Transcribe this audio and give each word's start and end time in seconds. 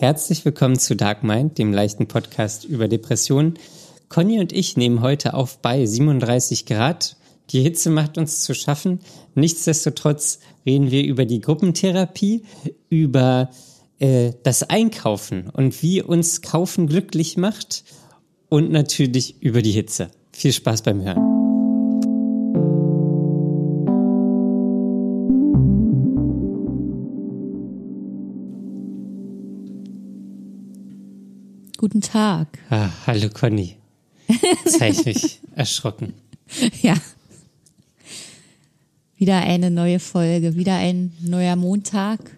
Herzlich 0.00 0.46
willkommen 0.46 0.78
zu 0.78 0.96
Dark 0.96 1.22
Mind, 1.22 1.58
dem 1.58 1.74
leichten 1.74 2.08
Podcast 2.08 2.64
über 2.64 2.88
Depressionen. 2.88 3.58
Conny 4.08 4.40
und 4.40 4.50
ich 4.50 4.78
nehmen 4.78 5.02
heute 5.02 5.34
auf 5.34 5.58
bei 5.58 5.84
37 5.84 6.64
Grad. 6.64 7.16
Die 7.50 7.60
Hitze 7.60 7.90
macht 7.90 8.16
uns 8.16 8.40
zu 8.40 8.54
schaffen. 8.54 9.00
Nichtsdestotrotz 9.34 10.38
reden 10.64 10.90
wir 10.90 11.04
über 11.04 11.26
die 11.26 11.42
Gruppentherapie, 11.42 12.44
über 12.88 13.50
äh, 13.98 14.32
das 14.42 14.62
Einkaufen 14.62 15.50
und 15.50 15.82
wie 15.82 16.00
uns 16.00 16.40
Kaufen 16.40 16.86
glücklich 16.86 17.36
macht 17.36 17.84
und 18.48 18.72
natürlich 18.72 19.42
über 19.42 19.60
die 19.60 19.72
Hitze. 19.72 20.08
Viel 20.32 20.54
Spaß 20.54 20.80
beim 20.80 21.02
Hören. 21.02 21.29
Guten 31.80 32.02
Tag. 32.02 32.58
Ah, 32.68 32.90
hallo 33.06 33.30
Conny. 33.30 33.74
Jetzt 34.28 34.82
habe 34.82 34.90
ich 34.90 35.04
mich 35.06 35.40
erschrocken. 35.56 36.12
Ja. 36.82 36.94
Wieder 39.16 39.38
eine 39.38 39.70
neue 39.70 39.98
Folge, 39.98 40.56
wieder 40.56 40.76
ein 40.76 41.14
neuer 41.22 41.56
Montag. 41.56 42.36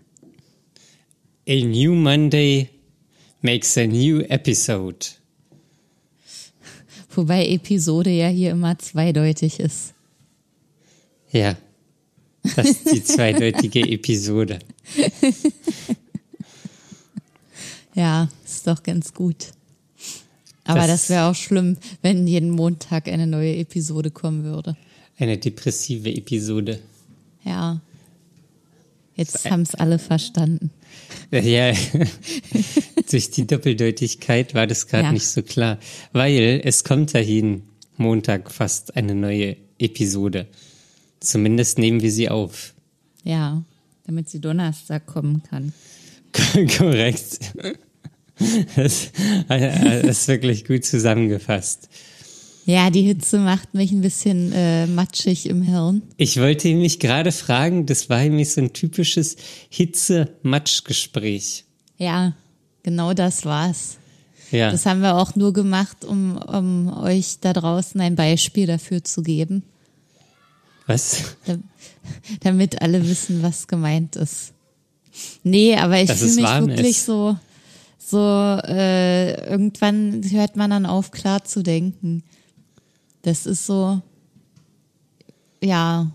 A 1.48 1.54
new 1.56 1.92
Monday 1.92 2.68
makes 3.40 3.76
a 3.76 3.84
new 3.84 4.20
episode. 4.20 5.06
Wobei 7.12 7.48
Episode 7.48 8.10
ja 8.10 8.28
hier 8.28 8.52
immer 8.52 8.78
zweideutig 8.78 9.58
ist. 9.58 9.92
Ja, 11.32 11.56
das 12.54 12.68
ist 12.68 12.92
die 12.92 13.02
zweideutige 13.02 13.80
Episode. 13.90 14.60
Ja, 17.94 18.28
ist 18.44 18.66
doch 18.66 18.82
ganz 18.82 19.12
gut. 19.14 19.52
Aber 20.64 20.80
das, 20.80 20.88
das 20.88 21.10
wäre 21.10 21.26
auch 21.26 21.34
schlimm, 21.34 21.76
wenn 22.02 22.26
jeden 22.26 22.50
Montag 22.50 23.08
eine 23.08 23.26
neue 23.26 23.56
Episode 23.56 24.10
kommen 24.10 24.44
würde. 24.44 24.76
Eine 25.18 25.38
depressive 25.38 26.10
Episode. 26.10 26.78
Ja. 27.44 27.80
Jetzt 29.14 29.50
haben 29.50 29.62
es 29.62 29.74
alle 29.74 29.98
verstanden. 29.98 30.70
Ja, 31.30 31.72
durch 33.10 33.30
die 33.30 33.46
Doppeldeutigkeit 33.46 34.54
war 34.54 34.66
das 34.66 34.86
gerade 34.86 35.04
ja. 35.04 35.12
nicht 35.12 35.26
so 35.26 35.42
klar. 35.42 35.78
Weil 36.12 36.60
es 36.64 36.84
kommt 36.84 37.14
dahin 37.14 37.62
Montag 37.96 38.50
fast 38.50 38.96
eine 38.96 39.14
neue 39.14 39.56
Episode. 39.78 40.46
Zumindest 41.20 41.78
nehmen 41.78 42.00
wir 42.00 42.10
sie 42.10 42.30
auf. 42.30 42.74
Ja, 43.22 43.62
damit 44.06 44.30
sie 44.30 44.40
Donnerstag 44.40 45.06
kommen 45.06 45.42
kann. 45.42 45.72
Korrekt. 46.78 47.52
Das, 48.76 49.10
das 49.48 50.18
ist 50.18 50.28
wirklich 50.28 50.64
gut 50.64 50.84
zusammengefasst. 50.84 51.88
Ja, 52.64 52.90
die 52.90 53.02
Hitze 53.02 53.38
macht 53.38 53.74
mich 53.74 53.90
ein 53.90 54.02
bisschen 54.02 54.52
äh, 54.52 54.86
matschig 54.86 55.46
im 55.46 55.62
Hirn. 55.62 56.02
Ich 56.16 56.38
wollte 56.38 56.72
mich 56.74 57.00
gerade 57.00 57.32
fragen, 57.32 57.86
das 57.86 58.08
war 58.08 58.20
nämlich 58.22 58.52
so 58.52 58.60
ein 58.60 58.72
typisches 58.72 59.36
Hitze-Matsch-Gespräch. 59.68 61.64
Ja, 61.98 62.34
genau 62.84 63.14
das 63.14 63.44
war's. 63.44 63.96
Ja. 64.52 64.70
Das 64.70 64.86
haben 64.86 65.00
wir 65.00 65.16
auch 65.16 65.34
nur 65.34 65.52
gemacht, 65.52 66.04
um, 66.04 66.36
um 66.36 66.96
euch 67.02 67.38
da 67.40 67.52
draußen 67.52 68.00
ein 68.00 68.14
Beispiel 68.14 68.66
dafür 68.66 69.02
zu 69.02 69.22
geben. 69.22 69.64
Was? 70.86 71.36
Damit 72.40 72.80
alle 72.82 73.08
wissen, 73.08 73.42
was 73.42 73.66
gemeint 73.66 74.14
ist. 74.16 74.52
Nee, 75.42 75.76
aber 75.76 76.00
ich 76.00 76.10
fühle 76.10 76.34
mich 76.34 76.76
wirklich 76.76 76.90
ist. 76.98 77.06
so, 77.06 77.36
so, 78.04 78.18
äh, 78.18 79.50
irgendwann 79.50 80.22
hört 80.30 80.56
man 80.56 80.70
dann 80.70 80.86
auf, 80.86 81.10
klar 81.12 81.44
zu 81.44 81.62
denken. 81.62 82.24
Das 83.22 83.46
ist 83.46 83.66
so, 83.66 84.02
ja, 85.62 86.10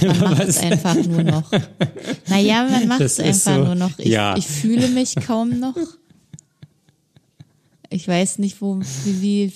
man 0.00 0.20
macht 0.20 0.42
es 0.42 0.58
einfach 0.58 0.94
nur 0.94 1.22
noch. 1.22 1.50
Naja, 2.28 2.68
man 2.70 2.88
macht 2.88 3.00
es 3.00 3.18
einfach 3.18 3.54
so, 3.54 3.64
nur 3.64 3.74
noch. 3.74 3.98
Ich, 3.98 4.06
ja. 4.06 4.36
ich 4.36 4.46
fühle 4.46 4.88
mich 4.88 5.16
kaum 5.16 5.58
noch. 5.58 5.76
Ich 7.90 8.06
weiß 8.06 8.38
nicht, 8.38 8.60
wo, 8.60 8.80
wie, 9.04 9.22
wie 9.22 9.52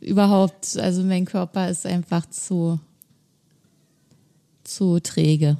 überhaupt, 0.00 0.76
also 0.76 1.02
mein 1.02 1.24
Körper 1.24 1.68
ist 1.70 1.86
einfach 1.86 2.26
zu, 2.28 2.78
zu 4.64 5.00
träge. 5.00 5.56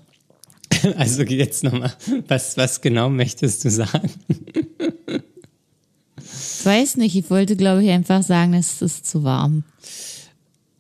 Also 0.97 1.23
jetzt 1.23 1.65
nochmal, 1.65 1.93
was, 2.29 2.57
was 2.57 2.81
genau 2.81 3.09
möchtest 3.09 3.65
du 3.65 3.71
sagen? 3.71 4.11
Ich 6.17 6.65
weiß 6.65 6.97
nicht, 6.97 7.17
ich 7.17 7.31
wollte, 7.31 7.57
glaube 7.57 7.85
ich, 7.85 7.91
einfach 7.91 8.23
sagen, 8.23 8.55
es 8.55 8.81
ist 8.83 9.07
zu 9.07 9.25
warm. 9.25 9.65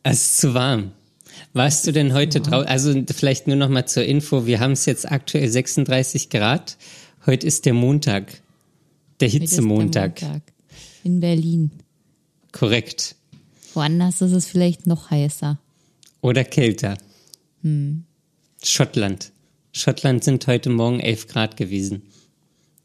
Es 0.02 0.22
ist 0.22 0.40
zu 0.40 0.54
warm. 0.54 0.92
Warst 1.52 1.86
du 1.86 1.92
denn 1.92 2.12
heute 2.12 2.40
draußen? 2.40 2.68
Also 2.68 3.02
vielleicht 3.14 3.46
nur 3.46 3.56
noch 3.56 3.68
mal 3.68 3.86
zur 3.86 4.04
Info. 4.04 4.46
Wir 4.46 4.60
haben 4.60 4.72
es 4.72 4.86
jetzt 4.86 5.10
aktuell 5.10 5.48
36 5.48 6.30
Grad. 6.30 6.76
Heute 7.26 7.46
ist 7.46 7.64
der 7.64 7.74
Montag. 7.74 8.40
Der 9.20 9.28
Hitzemontag. 9.28 10.20
In 11.04 11.20
Berlin. 11.20 11.70
Korrekt. 12.52 13.14
Woanders 13.74 14.20
ist 14.20 14.32
es 14.32 14.46
vielleicht 14.46 14.86
noch 14.86 15.10
heißer. 15.10 15.58
Oder 16.20 16.44
kälter. 16.44 16.96
Hm. 17.62 18.04
Schottland. 18.62 19.30
Schottland 19.76 20.22
sind 20.22 20.46
heute 20.46 20.70
Morgen 20.70 21.00
11 21.00 21.26
Grad 21.26 21.56
gewesen. 21.56 22.02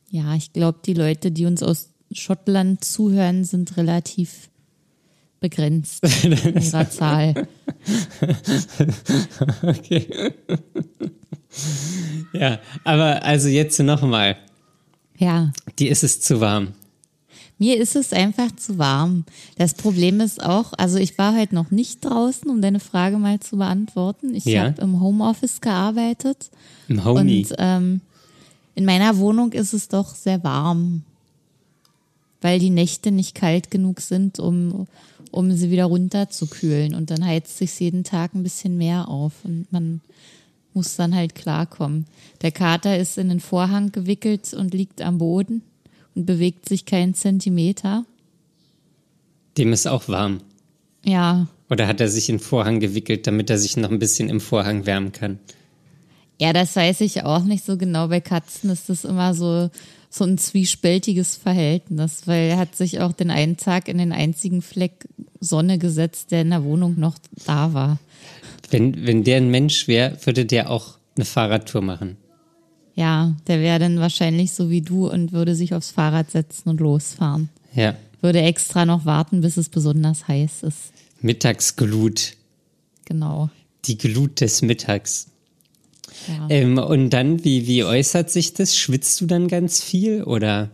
Ja, 0.10 0.34
ich 0.34 0.54
glaube, 0.54 0.80
die 0.84 0.96
Leute, 0.96 1.32
die 1.32 1.46
uns 1.46 1.62
aus 1.62 1.92
Schottland 2.12 2.84
zuhören, 2.84 3.44
sind 3.44 3.78
relativ 3.78 4.50
begrenzt 5.40 6.04
in 6.24 6.32
ihrer 6.62 6.90
Zahl. 6.90 7.48
okay. 9.62 10.34
Ja, 12.34 12.60
aber 12.84 13.24
also 13.24 13.50
jetzt 13.50 13.80
nochmal. 13.80 14.38
Ja. 15.18 15.52
Die 15.78 15.90
ist 15.90 16.04
es 16.04 16.22
zu 16.22 16.42
warm. 16.42 16.74
Mir 17.60 17.78
ist 17.78 17.98
es 17.98 18.14
einfach 18.14 18.56
zu 18.56 18.78
warm. 18.78 19.26
Das 19.58 19.74
Problem 19.74 20.22
ist 20.22 20.42
auch, 20.42 20.72
also 20.78 20.98
ich 20.98 21.18
war 21.18 21.38
heute 21.38 21.54
noch 21.54 21.72
nicht 21.72 22.06
draußen, 22.06 22.50
um 22.50 22.62
deine 22.62 22.80
Frage 22.80 23.18
mal 23.18 23.42
zu 23.42 23.58
beantworten. 23.58 24.34
Ich 24.34 24.46
ja. 24.46 24.64
habe 24.64 24.82
im 24.82 25.02
Homeoffice 25.02 25.60
gearbeitet. 25.60 26.50
Im 26.88 27.04
Homie. 27.04 27.46
Und 27.46 27.56
ähm, 27.60 28.02
in 28.76 28.86
meiner 28.86 29.18
Wohnung 29.18 29.52
ist 29.52 29.74
es 29.74 29.90
doch 29.90 30.16
sehr 30.16 30.42
warm, 30.46 31.04
weil 32.40 32.60
die 32.60 32.70
Nächte 32.70 33.12
nicht 33.12 33.36
kalt 33.36 33.70
genug 33.70 34.00
sind, 34.00 34.40
um, 34.40 34.88
um 35.30 35.52
sie 35.52 35.70
wieder 35.70 35.86
runterzukühlen. 35.86 36.96
Und 36.96 37.12
dann 37.12 37.26
heizt 37.26 37.58
sich 37.58 37.78
jeden 37.82 38.06
Tag 38.06 38.34
ein 38.34 38.44
bisschen 38.44 38.78
mehr 38.78 39.10
auf 39.10 39.34
und 39.44 39.70
man 39.70 40.00
muss 40.74 40.96
dann 40.96 41.14
halt 41.14 41.36
klarkommen. 41.36 42.06
Der 42.42 42.54
Kater 42.54 42.98
ist 42.98 43.18
in 43.18 43.28
den 43.28 43.42
Vorhang 43.42 43.92
gewickelt 43.92 44.54
und 44.54 44.74
liegt 44.74 45.02
am 45.02 45.18
Boden 45.18 45.62
bewegt 46.26 46.68
sich 46.68 46.86
keinen 46.86 47.14
Zentimeter. 47.14 48.06
Dem 49.58 49.74
ist 49.74 49.88
auch 49.88 50.08
warm. 50.08 50.42
Ja. 51.04 51.48
Oder 51.70 51.88
hat 51.88 52.02
er 52.02 52.10
sich 52.10 52.30
in 52.30 52.40
Vorhang 52.40 52.80
gewickelt, 52.80 53.28
damit 53.28 53.50
er 53.50 53.58
sich 53.58 53.78
noch 53.78 53.92
ein 53.92 54.00
bisschen 54.00 54.30
im 54.30 54.42
Vorhang 54.42 54.86
wärmen 54.86 55.12
kann? 55.12 55.40
Ja, 56.40 56.54
das 56.54 56.76
weiß 56.76 57.02
ich 57.02 57.24
auch 57.24 57.44
nicht 57.44 57.66
so 57.66 57.78
genau. 57.78 58.08
Bei 58.08 58.22
Katzen 58.22 58.70
ist 58.70 58.90
das 58.90 59.04
immer 59.04 59.34
so, 59.34 59.70
so 60.10 60.24
ein 60.24 60.38
zwiespältiges 60.38 61.36
Verhältnis, 61.36 62.24
weil 62.26 62.50
er 62.50 62.58
hat 62.58 62.76
sich 62.76 63.02
auch 63.02 63.12
den 63.12 63.30
einen 63.30 63.58
Tag 63.58 63.88
in 63.88 63.98
den 63.98 64.14
einzigen 64.14 64.62
Fleck 64.62 65.08
Sonne 65.40 65.78
gesetzt, 65.78 66.32
der 66.32 66.42
in 66.42 66.50
der 66.50 66.64
Wohnung 66.64 66.98
noch 66.98 67.18
da 67.46 67.74
war. 67.74 68.00
Wenn, 68.72 69.06
wenn 69.06 69.24
der 69.24 69.38
ein 69.38 69.52
Mensch 69.52 69.88
wäre, 69.88 70.18
würde 70.26 70.46
der 70.46 70.70
auch 70.70 70.98
eine 71.16 71.26
Fahrradtour 71.26 71.82
machen. 71.82 72.18
Ja, 73.00 73.34
der 73.48 73.62
wäre 73.62 73.80
dann 73.80 74.02
wahrscheinlich 74.02 74.52
so 74.52 74.70
wie 74.70 74.82
du 74.82 75.10
und 75.10 75.32
würde 75.32 75.56
sich 75.56 75.74
aufs 75.74 75.90
Fahrrad 75.90 76.32
setzen 76.32 76.68
und 76.68 76.82
losfahren. 76.82 77.48
Ja. 77.74 77.96
Würde 78.20 78.42
extra 78.42 78.86
noch 78.86 79.06
warten, 79.06 79.40
bis 79.40 79.56
es 79.56 79.70
besonders 79.70 80.28
heiß 80.28 80.64
ist. 80.64 80.92
Mittagsglut. 81.22 82.34
Genau. 83.06 83.50
Die 83.86 83.98
Glut 83.98 84.42
des 84.42 84.62
Mittags. 84.62 85.28
Ja. 86.28 86.48
Ähm, 86.50 86.78
und 86.78 87.12
dann, 87.12 87.46
wie, 87.46 87.68
wie 87.68 87.86
äußert 87.86 88.30
sich 88.30 88.54
das? 88.54 88.76
Schwitzt 88.76 89.22
du 89.22 89.28
dann 89.28 89.48
ganz 89.48 89.82
viel 89.82 90.24
oder? 90.24 90.70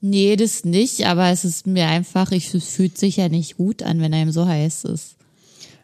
Nee, 0.00 0.36
das 0.36 0.64
nicht, 0.64 1.04
aber 1.04 1.28
es 1.28 1.44
ist 1.44 1.66
mir 1.66 1.86
einfach, 1.86 2.32
ich, 2.32 2.54
es 2.54 2.64
fühlt 2.64 2.96
sich 2.96 3.18
ja 3.18 3.28
nicht 3.28 3.58
gut 3.58 3.82
an, 3.82 4.00
wenn 4.00 4.14
einem 4.14 4.32
so 4.32 4.46
heiß 4.46 4.84
ist. 4.84 5.16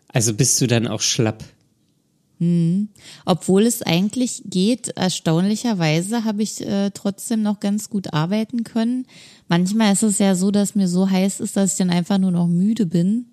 Also 0.09 0.33
bist 0.33 0.59
du 0.63 0.67
dann 0.67 0.87
auch 0.87 1.03
schlapp? 1.03 1.45
Hm. 2.39 2.89
Obwohl 3.25 3.67
es 3.67 3.83
eigentlich 3.83 4.43
geht, 4.47 4.89
erstaunlicherweise 4.89 6.25
habe 6.25 6.43
ich 6.43 6.65
äh, 6.65 6.91
trotzdem 6.91 7.43
noch 7.43 7.59
ganz 7.59 7.91
gut 7.91 8.13
arbeiten 8.13 8.65
können. 8.65 9.07
Manchmal 9.49 9.93
ist 9.93 10.05
es 10.05 10.19
ja 10.19 10.35
so, 10.35 10.51
dass 10.51 10.75
mir 10.75 10.89
so 10.89 11.11
heiß 11.11 11.41
ist, 11.41 11.57
dass 11.57 11.73
ich 11.73 11.79
dann 11.79 11.91
einfach 11.91 12.19
nur 12.19 12.31
noch 12.31 12.47
müde 12.47 12.87
bin 12.87 13.27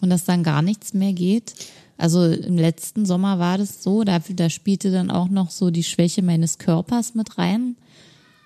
und 0.00 0.10
dass 0.10 0.24
dann 0.24 0.42
gar 0.42 0.62
nichts 0.62 0.94
mehr 0.94 1.12
geht. 1.12 1.54
Also 1.96 2.24
im 2.24 2.58
letzten 2.58 3.06
Sommer 3.06 3.38
war 3.38 3.56
das 3.56 3.82
so, 3.82 4.02
da, 4.02 4.18
da 4.18 4.50
spielte 4.50 4.90
dann 4.90 5.12
auch 5.12 5.28
noch 5.28 5.50
so 5.50 5.70
die 5.70 5.84
Schwäche 5.84 6.22
meines 6.22 6.58
Körpers 6.58 7.14
mit 7.14 7.38
rein. 7.38 7.76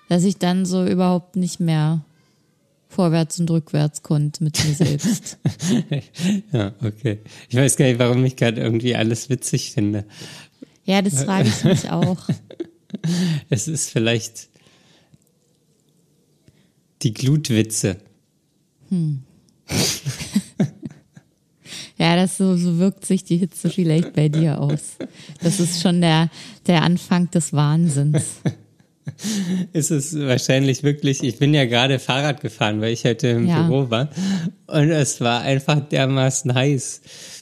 dass 0.07 0.23
ich 0.23 0.37
dann 0.37 0.65
so 0.65 0.85
überhaupt 0.85 1.35
nicht 1.35 1.59
mehr 1.59 2.03
vorwärts 2.89 3.39
und 3.39 3.49
rückwärts 3.51 4.01
konnte 4.01 4.43
mit 4.43 4.61
mir 4.65 4.73
selbst. 4.73 5.37
ja, 6.51 6.73
okay. 6.83 7.19
Ich 7.47 7.55
weiß 7.55 7.77
gar 7.77 7.85
nicht, 7.85 7.99
warum 7.99 8.25
ich 8.25 8.35
gerade 8.35 8.59
irgendwie 8.59 8.95
alles 8.95 9.29
witzig 9.29 9.71
finde. 9.71 10.05
Ja, 10.83 11.03
das 11.03 11.23
frage 11.23 11.47
ich 11.47 11.63
mich 11.63 11.89
auch. 11.89 12.17
Es 13.49 13.67
ist 13.67 13.91
vielleicht 13.91 14.49
die 17.03 17.13
Glutwitze. 17.13 17.97
Hm. 18.89 19.21
ja, 21.99 22.15
das 22.15 22.37
so, 22.37 22.57
so 22.57 22.79
wirkt 22.79 23.05
sich 23.05 23.23
die 23.23 23.37
Hitze 23.37 23.69
vielleicht 23.69 24.13
bei 24.13 24.27
dir 24.27 24.59
aus. 24.59 24.97
Das 25.43 25.59
ist 25.59 25.81
schon 25.81 26.01
der, 26.01 26.31
der 26.65 26.81
Anfang 26.81 27.29
des 27.29 27.53
Wahnsinns. 27.53 28.23
ist 29.73 29.91
es 29.91 30.17
wahrscheinlich 30.17 30.83
wirklich, 30.83 31.23
ich 31.23 31.37
bin 31.37 31.53
ja 31.53 31.65
gerade 31.65 31.99
Fahrrad 31.99 32.41
gefahren, 32.41 32.81
weil 32.81 32.93
ich 32.93 33.05
heute 33.05 33.29
im 33.29 33.47
ja. 33.47 33.61
Büro 33.61 33.89
war. 33.89 34.09
Und 34.67 34.91
es 34.91 35.21
war 35.21 35.41
einfach 35.41 35.79
dermaßen 35.79 36.53
heiß. 36.53 37.01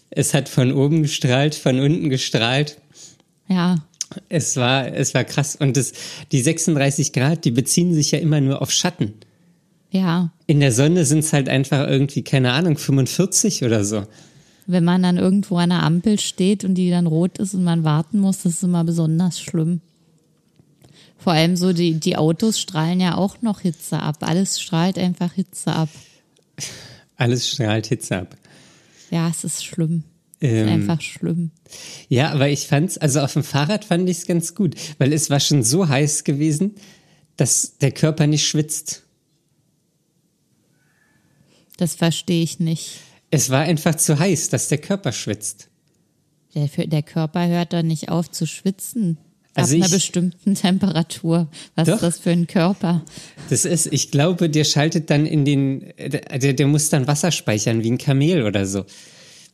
Es 0.09 0.33
hat 0.33 0.49
von 0.49 0.71
oben 0.71 1.03
gestrahlt, 1.03 1.55
von 1.55 1.79
unten 1.79 2.09
gestrahlt. 2.09 2.77
Ja. 3.47 3.75
Es 4.29 4.55
war, 4.55 4.93
es 4.93 5.13
war 5.13 5.23
krass. 5.23 5.55
Und 5.55 5.77
das, 5.77 5.93
die 6.31 6.41
36 6.41 7.13
Grad, 7.13 7.45
die 7.45 7.51
beziehen 7.51 7.93
sich 7.93 8.11
ja 8.11 8.19
immer 8.19 8.39
nur 8.39 8.61
auf 8.61 8.71
Schatten. 8.71 9.13
Ja. 9.91 10.31
In 10.47 10.59
der 10.59 10.71
Sonne 10.71 11.05
sind 11.05 11.19
es 11.19 11.33
halt 11.33 11.49
einfach 11.49 11.87
irgendwie, 11.87 12.23
keine 12.23 12.53
Ahnung, 12.53 12.77
45 12.77 13.63
oder 13.63 13.83
so. 13.83 14.03
Wenn 14.65 14.83
man 14.83 15.03
dann 15.03 15.17
irgendwo 15.17 15.57
an 15.57 15.69
der 15.69 15.83
Ampel 15.83 16.19
steht 16.19 16.65
und 16.65 16.75
die 16.75 16.89
dann 16.89 17.07
rot 17.07 17.37
ist 17.37 17.53
und 17.53 17.63
man 17.63 17.83
warten 17.83 18.19
muss, 18.19 18.43
das 18.43 18.53
ist 18.53 18.63
immer 18.63 18.83
besonders 18.83 19.39
schlimm. 19.39 19.81
Vor 21.17 21.33
allem 21.33 21.55
so, 21.57 21.73
die, 21.73 21.99
die 21.99 22.15
Autos 22.15 22.59
strahlen 22.59 22.99
ja 22.99 23.15
auch 23.15 23.41
noch 23.41 23.61
Hitze 23.61 23.99
ab. 23.99 24.17
Alles 24.21 24.61
strahlt 24.61 24.97
einfach 24.97 25.33
Hitze 25.33 25.73
ab. 25.73 25.89
Alles 27.15 27.49
strahlt 27.49 27.87
Hitze 27.87 28.17
ab. 28.17 28.37
Ja, 29.09 29.29
es 29.29 29.43
ist 29.43 29.65
schlimm. 29.65 30.03
Ähm, 30.39 30.67
ist 30.67 30.71
einfach 30.71 31.01
schlimm. 31.01 31.51
Ja, 32.09 32.31
aber 32.31 32.49
ich 32.49 32.67
fand's, 32.67 32.97
also 32.97 33.21
auf 33.21 33.33
dem 33.33 33.43
Fahrrad 33.43 33.85
fand 33.85 34.09
ich 34.09 34.19
es 34.19 34.25
ganz 34.25 34.53
gut, 34.53 34.75
weil 34.99 35.11
es 35.13 35.29
war 35.29 35.39
schon 35.39 35.63
so 35.63 35.87
heiß 35.87 36.23
gewesen, 36.23 36.75
dass 37.35 37.77
der 37.79 37.91
Körper 37.91 38.27
nicht 38.27 38.47
schwitzt. 38.47 39.03
Das 41.77 41.95
verstehe 41.95 42.43
ich 42.43 42.59
nicht. 42.59 42.99
Es 43.29 43.49
war 43.49 43.61
einfach 43.61 43.95
zu 43.95 44.19
heiß, 44.19 44.49
dass 44.49 44.67
der 44.67 44.79
Körper 44.79 45.11
schwitzt. 45.11 45.69
Der, 46.55 46.67
der 46.67 47.03
Körper 47.03 47.47
hört 47.47 47.73
doch 47.73 47.83
nicht 47.83 48.09
auf 48.09 48.31
zu 48.31 48.47
schwitzen. 48.47 49.17
Also 49.57 49.75
ab 49.75 49.83
einer 49.83 49.89
bestimmten 49.89 50.55
Temperatur. 50.55 51.47
Was 51.75 51.87
doch, 51.87 51.95
ist 51.95 52.03
das 52.03 52.19
für 52.19 52.29
ein 52.29 52.47
Körper? 52.47 53.03
Das 53.49 53.65
ist, 53.65 53.87
ich 53.91 54.11
glaube, 54.11 54.49
der 54.49 54.63
schaltet 54.63 55.09
dann 55.09 55.25
in 55.25 55.45
den, 55.45 55.93
der, 55.97 56.53
der 56.53 56.67
muss 56.67 56.89
dann 56.89 57.07
Wasser 57.07 57.31
speichern, 57.31 57.83
wie 57.83 57.91
ein 57.91 57.97
Kamel 57.97 58.43
oder 58.43 58.65
so, 58.65 58.85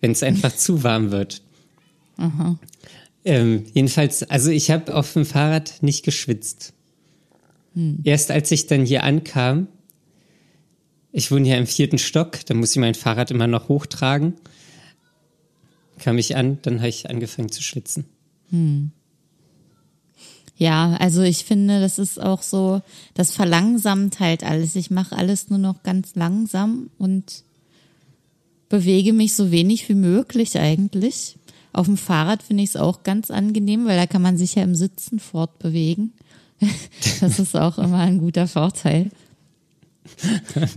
wenn 0.01 0.11
es 0.11 0.21
einfach 0.21 0.53
zu 0.55 0.83
warm 0.83 1.11
wird. 1.11 1.41
Aha. 2.17 2.59
Ähm, 3.25 3.65
jedenfalls, 3.73 4.23
also 4.23 4.51
ich 4.51 4.69
habe 4.69 4.94
auf 4.94 5.13
dem 5.13 5.25
Fahrrad 5.25 5.81
nicht 5.81 6.03
geschwitzt. 6.03 6.73
Hm. 7.73 7.99
Erst 8.03 8.29
als 8.29 8.51
ich 8.51 8.67
dann 8.67 8.85
hier 8.85 9.03
ankam, 9.03 9.67
ich 11.13 11.31
wohne 11.31 11.45
hier 11.45 11.57
im 11.57 11.67
vierten 11.67 11.97
Stock, 11.97 12.45
da 12.45 12.53
muss 12.53 12.71
ich 12.71 12.77
mein 12.77 12.95
Fahrrad 12.95 13.31
immer 13.31 13.47
noch 13.47 13.69
hochtragen, 13.69 14.33
kam 15.99 16.17
ich 16.17 16.35
an, 16.35 16.57
dann 16.63 16.79
habe 16.79 16.89
ich 16.89 17.09
angefangen 17.09 17.51
zu 17.51 17.63
schwitzen. 17.63 18.06
Hm. 18.49 18.91
Ja, 20.55 20.95
also 21.00 21.21
ich 21.21 21.45
finde, 21.45 21.81
das 21.81 21.97
ist 22.00 22.21
auch 22.21 22.41
so, 22.41 22.81
das 23.15 23.31
verlangsamt 23.31 24.19
halt 24.19 24.44
alles. 24.44 24.75
Ich 24.75 24.91
mache 24.91 25.15
alles 25.15 25.50
nur 25.50 25.59
noch 25.59 25.83
ganz 25.83 26.15
langsam 26.15 26.89
und 26.97 27.44
bewege 28.69 29.13
mich 29.13 29.33
so 29.33 29.51
wenig 29.51 29.89
wie 29.89 29.95
möglich 29.95 30.57
eigentlich. 30.59 31.38
Auf 31.73 31.88
dem 31.88 31.97
Fahrrad 31.97 32.44
finde 32.44 32.63
ich 32.63 32.69
es 32.69 32.75
auch 32.75 33.03
ganz 33.03 33.31
angenehm, 33.31 33.85
weil 33.85 33.97
da 33.97 34.05
kann 34.05 34.21
man 34.21 34.38
sich 34.38 34.55
ja 34.55 34.63
im 34.63 34.75
Sitzen 34.75 35.19
fortbewegen. 35.19 36.13
Das 37.19 37.39
ist 37.39 37.56
auch 37.56 37.77
immer 37.77 37.99
ein 37.99 38.19
guter 38.19 38.47
Vorteil. 38.47 39.09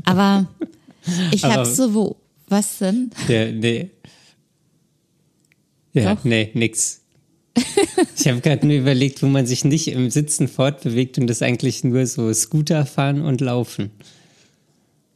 Aber 0.04 0.46
ich 1.32 1.44
habe 1.44 1.64
so, 1.66 1.94
wo, 1.94 2.16
was 2.48 2.78
denn? 2.78 3.10
Ja, 3.28 3.50
nee. 3.50 3.90
Ja, 5.92 6.14
Doch. 6.14 6.24
nee, 6.24 6.50
nix. 6.54 7.02
Ich 8.18 8.28
habe 8.28 8.40
gerade 8.40 8.66
nur 8.66 8.76
überlegt, 8.76 9.22
wo 9.22 9.26
man 9.26 9.46
sich 9.46 9.64
nicht 9.64 9.88
im 9.88 10.10
Sitzen 10.10 10.48
fortbewegt 10.48 11.18
und 11.18 11.28
das 11.28 11.42
eigentlich 11.42 11.84
nur 11.84 12.06
so 12.06 12.32
Scooter 12.32 12.84
fahren 12.84 13.22
und 13.22 13.40
laufen. 13.40 13.90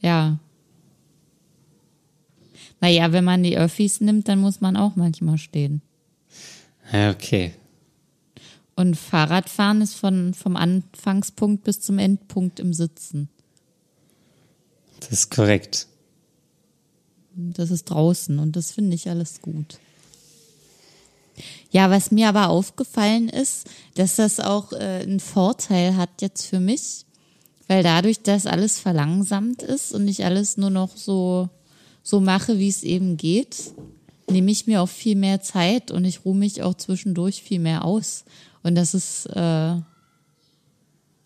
Ja. 0.01 0.39
Naja, 2.81 3.13
wenn 3.13 3.25
man 3.25 3.43
die 3.43 3.59
Öffis 3.59 4.01
nimmt, 4.01 4.29
dann 4.29 4.39
muss 4.39 4.61
man 4.61 4.77
auch 4.77 4.97
manchmal 4.97 5.39
stehen. 5.39 5.83
Ja, 6.93 7.11
okay. 7.11 7.53
Und 8.77 8.97
Fahrradfahren 8.97 9.83
ist 9.83 9.95
von, 9.95 10.33
vom 10.33 10.57
Anfangspunkt 10.57 11.65
bis 11.65 11.81
zum 11.81 11.99
Endpunkt 11.99 12.61
im 12.61 12.73
Sitzen. 12.73 13.29
Das 15.01 15.13
ist 15.13 15.31
korrekt. 15.31 15.87
Das 17.35 17.71
ist 17.71 17.85
draußen 17.85 18.39
und 18.39 18.57
das 18.57 18.73
finde 18.73 18.95
ich 18.95 19.09
alles 19.09 19.43
gut. 19.43 19.79
Ja, 21.71 21.91
was 21.91 22.11
mir 22.11 22.29
aber 22.29 22.49
aufgefallen 22.49 23.29
ist, 23.29 23.69
dass 23.95 24.17
das 24.17 24.41
auch 24.41 24.73
äh, 24.73 25.03
einen 25.03 25.21
Vorteil 25.21 25.97
hat 25.97 26.21
jetzt 26.21 26.47
für 26.47 26.61
mich, 26.61 27.05
weil 27.69 27.83
dadurch, 27.83 28.23
dass 28.23 28.47
alles 28.47 28.79
verlangsamt 28.79 29.63
ist 29.63 29.93
und 29.93 30.09
ich 30.09 30.25
alles 30.25 30.57
nur 30.57 30.71
noch 30.71 30.97
so, 30.97 31.49
so 32.03 32.21
mache, 32.21 32.59
wie 32.59 32.69
es 32.69 32.83
eben 32.83 33.17
geht, 33.17 33.57
nehme 34.31 34.51
ich 34.51 34.67
mir 34.67 34.83
auch 34.83 34.89
viel 34.89 35.17
mehr 35.17 35.41
Zeit 35.41 35.91
und 35.91 36.05
ich 36.05 36.25
ruhe 36.25 36.37
mich 36.37 36.63
auch 36.63 36.75
zwischendurch 36.75 37.43
viel 37.43 37.61
mehr 37.61 37.85
aus. 37.85 38.25
Und 38.63 38.75
das 38.75 38.95
ist, 38.95 39.27
äh, 39.27 39.77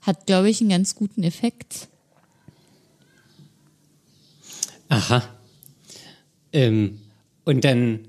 hat, 0.00 0.26
glaube 0.26 0.50
ich, 0.50 0.60
einen 0.60 0.70
ganz 0.70 0.94
guten 0.94 1.22
Effekt. 1.22 1.88
Aha. 4.88 5.22
Ähm, 6.52 7.00
und 7.44 7.64
dann 7.64 8.00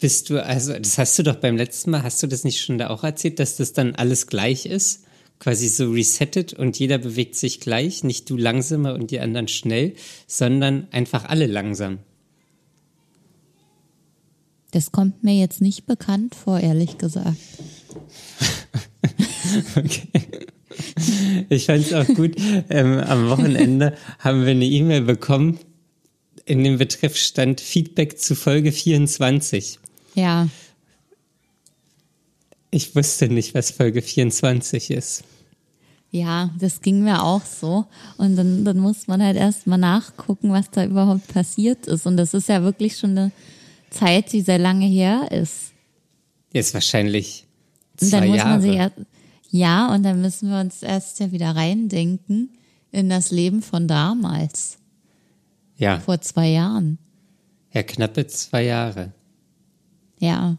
bist 0.00 0.30
du, 0.30 0.44
also 0.44 0.72
das 0.72 0.98
hast 0.98 1.18
du 1.18 1.22
doch 1.22 1.36
beim 1.36 1.56
letzten 1.56 1.90
Mal, 1.90 2.02
hast 2.02 2.22
du 2.22 2.26
das 2.26 2.44
nicht 2.44 2.60
schon 2.60 2.78
da 2.78 2.90
auch 2.90 3.04
erzählt, 3.04 3.38
dass 3.38 3.56
das 3.56 3.72
dann 3.72 3.94
alles 3.94 4.26
gleich 4.26 4.66
ist? 4.66 5.04
Quasi 5.38 5.68
so 5.68 5.90
resettet 5.90 6.52
und 6.52 6.78
jeder 6.78 6.98
bewegt 6.98 7.34
sich 7.34 7.60
gleich, 7.60 8.04
nicht 8.04 8.28
du 8.28 8.36
langsamer 8.36 8.94
und 8.94 9.10
die 9.10 9.20
anderen 9.20 9.48
schnell, 9.48 9.94
sondern 10.26 10.88
einfach 10.90 11.24
alle 11.24 11.46
langsam. 11.46 11.98
Das 14.72 14.92
kommt 14.92 15.24
mir 15.24 15.34
jetzt 15.34 15.60
nicht 15.60 15.86
bekannt 15.86 16.34
vor, 16.34 16.60
ehrlich 16.60 16.98
gesagt. 16.98 17.36
okay. 19.76 20.08
Ich 21.48 21.66
fand 21.66 21.86
es 21.86 21.92
auch 21.92 22.06
gut. 22.06 22.36
Ähm, 22.68 22.98
am 22.98 23.28
Wochenende 23.30 23.96
haben 24.18 24.44
wir 24.44 24.52
eine 24.52 24.66
E-Mail 24.66 25.02
bekommen. 25.02 25.58
In 26.44 26.62
dem 26.64 26.78
Betreff 26.78 27.16
stand 27.16 27.60
Feedback 27.60 28.18
zu 28.18 28.34
Folge 28.34 28.72
24. 28.72 29.80
Ja. 30.14 30.48
Ich 32.70 32.94
wusste 32.94 33.28
nicht, 33.28 33.54
was 33.54 33.70
Folge 33.70 34.02
24 34.02 34.90
ist. 34.90 35.24
Ja, 36.12 36.50
das 36.58 36.80
ging 36.80 37.04
mir 37.04 37.22
auch 37.22 37.44
so. 37.44 37.86
Und 38.16 38.36
dann, 38.36 38.64
dann 38.64 38.78
muss 38.78 39.06
man 39.06 39.22
halt 39.22 39.36
erst 39.36 39.66
mal 39.66 39.78
nachgucken, 39.78 40.50
was 40.50 40.70
da 40.70 40.84
überhaupt 40.84 41.28
passiert 41.28 41.86
ist. 41.86 42.06
Und 42.06 42.16
das 42.16 42.34
ist 42.34 42.48
ja 42.48 42.62
wirklich 42.62 42.96
schon 42.96 43.10
eine 43.10 43.32
Zeit, 43.90 44.32
die 44.32 44.40
sehr 44.40 44.58
lange 44.58 44.86
her 44.86 45.30
ist. 45.30 45.72
Jetzt 46.52 46.74
wahrscheinlich 46.74 47.46
zwei 47.96 48.06
und 48.06 48.12
dann 48.12 48.28
muss 48.28 48.36
Jahre. 48.36 48.74
Ja, 48.74 48.90
ja, 49.52 49.94
und 49.94 50.02
dann 50.04 50.20
müssen 50.20 50.50
wir 50.50 50.60
uns 50.60 50.82
erst 50.82 51.20
ja 51.20 51.32
wieder 51.32 51.54
reindenken 51.54 52.50
in 52.92 53.08
das 53.08 53.30
Leben 53.30 53.62
von 53.62 53.86
damals. 53.88 54.78
Ja. 55.76 56.00
Vor 56.00 56.20
zwei 56.20 56.48
Jahren. 56.48 56.98
Ja, 57.72 57.82
knappe 57.82 58.26
zwei 58.26 58.64
Jahre. 58.64 59.12
Ja. 60.20 60.56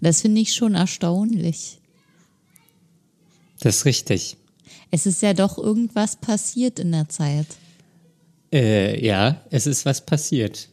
Das 0.00 0.20
finde 0.20 0.40
ich 0.42 0.54
schon 0.54 0.74
erstaunlich. 0.74 1.78
Das 3.60 3.76
ist 3.76 3.84
richtig. 3.84 4.36
Es 4.90 5.06
ist 5.06 5.22
ja 5.22 5.32
doch 5.32 5.56
irgendwas 5.56 6.16
passiert 6.16 6.78
in 6.78 6.92
der 6.92 7.08
Zeit. 7.08 7.46
Äh, 8.52 9.04
ja, 9.04 9.44
es 9.50 9.66
ist 9.66 9.86
was 9.86 10.04
passiert. 10.04 10.68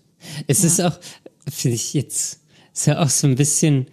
Es 0.47 0.63
ja. 0.63 0.67
ist 0.67 0.81
auch, 0.81 0.99
finde 1.47 1.75
ich 1.75 1.93
jetzt, 1.93 2.39
ist 2.73 2.87
ja 2.87 2.99
auch 3.01 3.09
so 3.09 3.27
ein 3.27 3.35
bisschen 3.35 3.87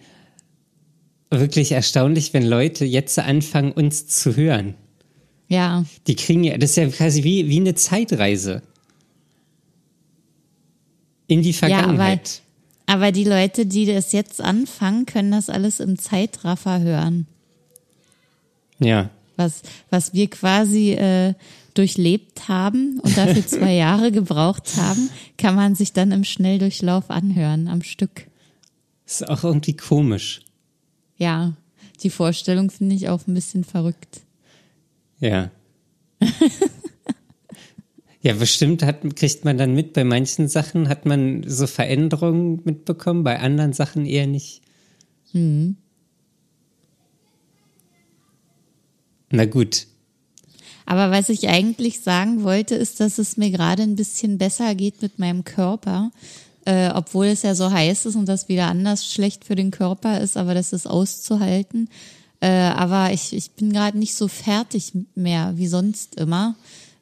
wirklich 1.29 1.71
erstaunlich, 1.73 2.33
wenn 2.33 2.45
Leute 2.45 2.85
jetzt 2.85 3.19
anfangen, 3.19 3.71
uns 3.71 4.07
zu 4.07 4.35
hören. 4.35 4.75
Ja. 5.47 5.85
Die 6.07 6.15
kriegen 6.15 6.43
ja, 6.43 6.57
das 6.57 6.71
ist 6.71 6.77
ja 6.77 6.87
quasi 6.87 7.23
wie, 7.23 7.47
wie 7.47 7.59
eine 7.59 7.75
Zeitreise. 7.75 8.63
In 11.27 11.41
die 11.41 11.53
Vergangenheit. 11.53 12.27
Ja, 12.27 12.44
aber 12.85 13.11
die 13.11 13.23
Leute, 13.23 13.65
die 13.65 13.85
das 13.85 14.11
jetzt 14.11 14.41
anfangen, 14.41 15.05
können 15.05 15.31
das 15.31 15.49
alles 15.49 15.79
im 15.79 15.97
Zeitraffer 15.97 16.79
hören. 16.81 17.27
Ja. 18.79 19.09
Was, 19.37 19.63
was 19.89 20.13
wir 20.13 20.29
quasi 20.29 20.91
äh, 20.91 21.33
durchlebt 21.73 22.47
haben 22.47 22.99
und 23.01 23.17
dafür 23.17 23.45
zwei 23.47 23.73
Jahre 23.73 24.11
gebraucht 24.11 24.77
haben, 24.77 25.09
kann 25.37 25.55
man 25.55 25.75
sich 25.75 25.93
dann 25.93 26.11
im 26.11 26.23
Schnelldurchlauf 26.23 27.09
anhören 27.09 27.67
am 27.67 27.81
Stück. 27.81 28.27
Ist 29.05 29.27
auch 29.27 29.43
irgendwie 29.43 29.75
komisch. 29.75 30.41
Ja, 31.17 31.53
die 32.01 32.09
Vorstellung 32.09 32.71
finde 32.71 32.95
ich 32.95 33.09
auch 33.09 33.27
ein 33.27 33.33
bisschen 33.33 33.63
verrückt. 33.63 34.21
Ja. 35.19 35.51
ja, 38.25 38.33
bestimmt 38.33 38.81
hat, 38.81 39.15
kriegt 39.15 39.45
man 39.45 39.55
dann 39.55 39.75
mit, 39.75 39.93
bei 39.93 40.03
manchen 40.03 40.47
Sachen 40.47 40.89
hat 40.89 41.05
man 41.05 41.43
so 41.47 41.67
Veränderungen 41.67 42.59
mitbekommen, 42.63 43.23
bei 43.23 43.39
anderen 43.39 43.71
Sachen 43.71 44.07
eher 44.07 44.25
nicht. 44.25 44.63
Hm. 45.31 45.75
Na 49.29 49.45
gut. 49.45 49.85
Aber 50.87 51.11
was 51.11 51.29
ich 51.29 51.49
eigentlich 51.49 51.99
sagen 51.99 52.41
wollte, 52.41 52.73
ist, 52.73 52.99
dass 52.99 53.19
es 53.19 53.37
mir 53.37 53.51
gerade 53.51 53.83
ein 53.83 53.95
bisschen 53.95 54.39
besser 54.39 54.73
geht 54.73 55.03
mit 55.03 55.19
meinem 55.19 55.43
Körper, 55.43 56.09
äh, 56.65 56.89
obwohl 56.95 57.27
es 57.27 57.43
ja 57.43 57.53
so 57.53 57.69
heiß 57.69 58.07
ist 58.07 58.15
und 58.15 58.25
das 58.25 58.49
wieder 58.49 58.65
anders 58.65 59.05
schlecht 59.05 59.45
für 59.45 59.55
den 59.55 59.69
Körper 59.69 60.19
ist, 60.19 60.35
aber 60.35 60.55
das 60.55 60.73
ist 60.73 60.87
auszuhalten. 60.87 61.89
Äh, 62.39 62.49
aber 62.49 63.13
ich, 63.13 63.33
ich 63.33 63.51
bin 63.51 63.71
gerade 63.71 63.99
nicht 63.99 64.15
so 64.15 64.27
fertig 64.27 64.93
mehr 65.13 65.53
wie 65.57 65.67
sonst 65.67 66.15
immer, 66.15 66.55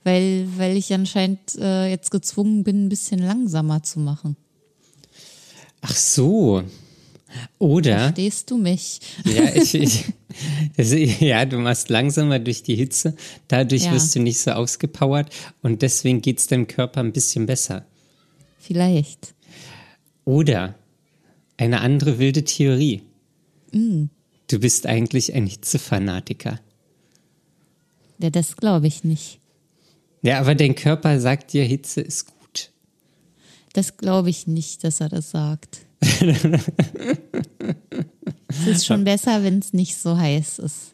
weil, 0.03 0.47
weil 0.57 0.77
ich 0.77 0.93
anscheinend 0.93 1.55
äh, 1.57 1.89
jetzt 1.89 2.11
gezwungen 2.11 2.63
bin, 2.63 2.85
ein 2.85 2.89
bisschen 2.89 3.19
langsamer 3.19 3.83
zu 3.83 3.99
machen. 3.99 4.35
Ach 5.81 5.95
so. 5.95 6.63
Oder. 7.59 7.99
Verstehst 7.99 8.51
du 8.51 8.57
mich? 8.57 8.99
Ja, 9.25 9.55
ich, 9.55 9.73
ich, 9.75 10.05
also, 10.77 10.95
ja, 10.95 11.45
du 11.45 11.57
machst 11.57 11.89
langsamer 11.89 12.39
durch 12.39 12.63
die 12.63 12.75
Hitze, 12.75 13.15
dadurch 13.47 13.85
Ja. 13.85 13.93
wirst 13.93 14.15
du 14.15 14.19
nicht 14.19 14.39
so 14.39 14.51
ausgepowert 14.51 15.33
und 15.61 15.81
deswegen 15.81 16.21
geht's 16.21 16.47
deinem 16.47 16.67
Körper 16.67 16.99
ein 17.01 17.11
bisschen 17.11 17.45
besser. 17.45 17.85
Vielleicht. 18.59 19.33
Oder 20.25 20.75
eine 21.57 21.81
andere 21.81 22.19
wilde 22.19 22.43
Theorie. 22.43 23.01
Mm. 23.71 24.05
Du 24.47 24.59
bist 24.59 24.85
eigentlich 24.85 25.33
ein 25.33 25.47
Hitzefanatiker. 25.47 26.59
Ja, 28.19 28.29
das 28.29 28.55
glaube 28.55 28.87
ich 28.87 29.03
nicht. 29.03 29.39
Ja, 30.23 30.39
aber 30.39 30.55
dein 30.55 30.73
Körper 30.73 31.19
sagt 31.19 31.53
dir, 31.53 31.63
Hitze 31.63 32.01
ist 32.01 32.25
gut. 32.27 32.71
Das 33.73 33.97
glaube 33.97 34.29
ich 34.29 34.47
nicht, 34.47 34.83
dass 34.83 35.01
er 35.01 35.09
das 35.09 35.29
sagt. 35.31 35.85
es 38.49 38.67
ist 38.67 38.85
schon 38.85 39.03
besser, 39.03 39.43
wenn 39.43 39.59
es 39.59 39.73
nicht 39.73 39.97
so 39.97 40.17
heiß 40.17 40.59
ist. 40.59 40.93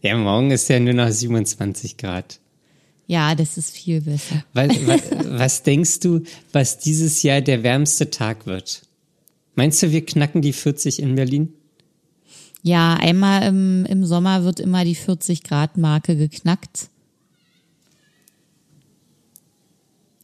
Ja, 0.00 0.16
morgen 0.16 0.50
ist 0.50 0.68
ja 0.68 0.80
nur 0.80 0.94
noch 0.94 1.10
27 1.10 1.98
Grad. 1.98 2.40
Ja, 3.06 3.34
das 3.34 3.58
ist 3.58 3.76
viel 3.76 4.00
besser. 4.00 4.44
Was, 4.54 4.70
was, 4.86 5.02
was 5.24 5.62
denkst 5.62 6.00
du, 6.00 6.22
was 6.52 6.78
dieses 6.78 7.22
Jahr 7.22 7.42
der 7.42 7.62
wärmste 7.62 8.08
Tag 8.10 8.46
wird? 8.46 8.82
Meinst 9.56 9.82
du, 9.82 9.92
wir 9.92 10.04
knacken 10.04 10.40
die 10.40 10.54
40 10.54 11.00
in 11.00 11.14
Berlin? 11.16 11.52
Ja, 12.62 12.94
einmal 12.94 13.42
im, 13.46 13.84
im 13.84 14.06
Sommer 14.06 14.44
wird 14.44 14.58
immer 14.58 14.86
die 14.86 14.94
40 14.94 15.42
Grad 15.42 15.76
Marke 15.76 16.16
geknackt. 16.16 16.88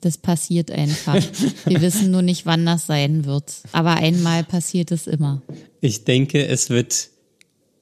Das 0.00 0.16
passiert 0.16 0.71
einfach. 0.71 1.23
Wir 1.66 1.80
wissen 1.83 2.11
nur 2.11 2.23
nicht, 2.23 2.47
wann 2.47 2.64
das 2.64 2.87
sein 2.87 3.26
wird. 3.26 3.52
Aber 3.73 3.95
einmal 3.95 4.45
passiert 4.45 4.92
es 4.92 5.07
immer. 5.07 5.42
Ich 5.80 6.04
denke, 6.04 6.47
es 6.47 6.71
wird 6.71 7.11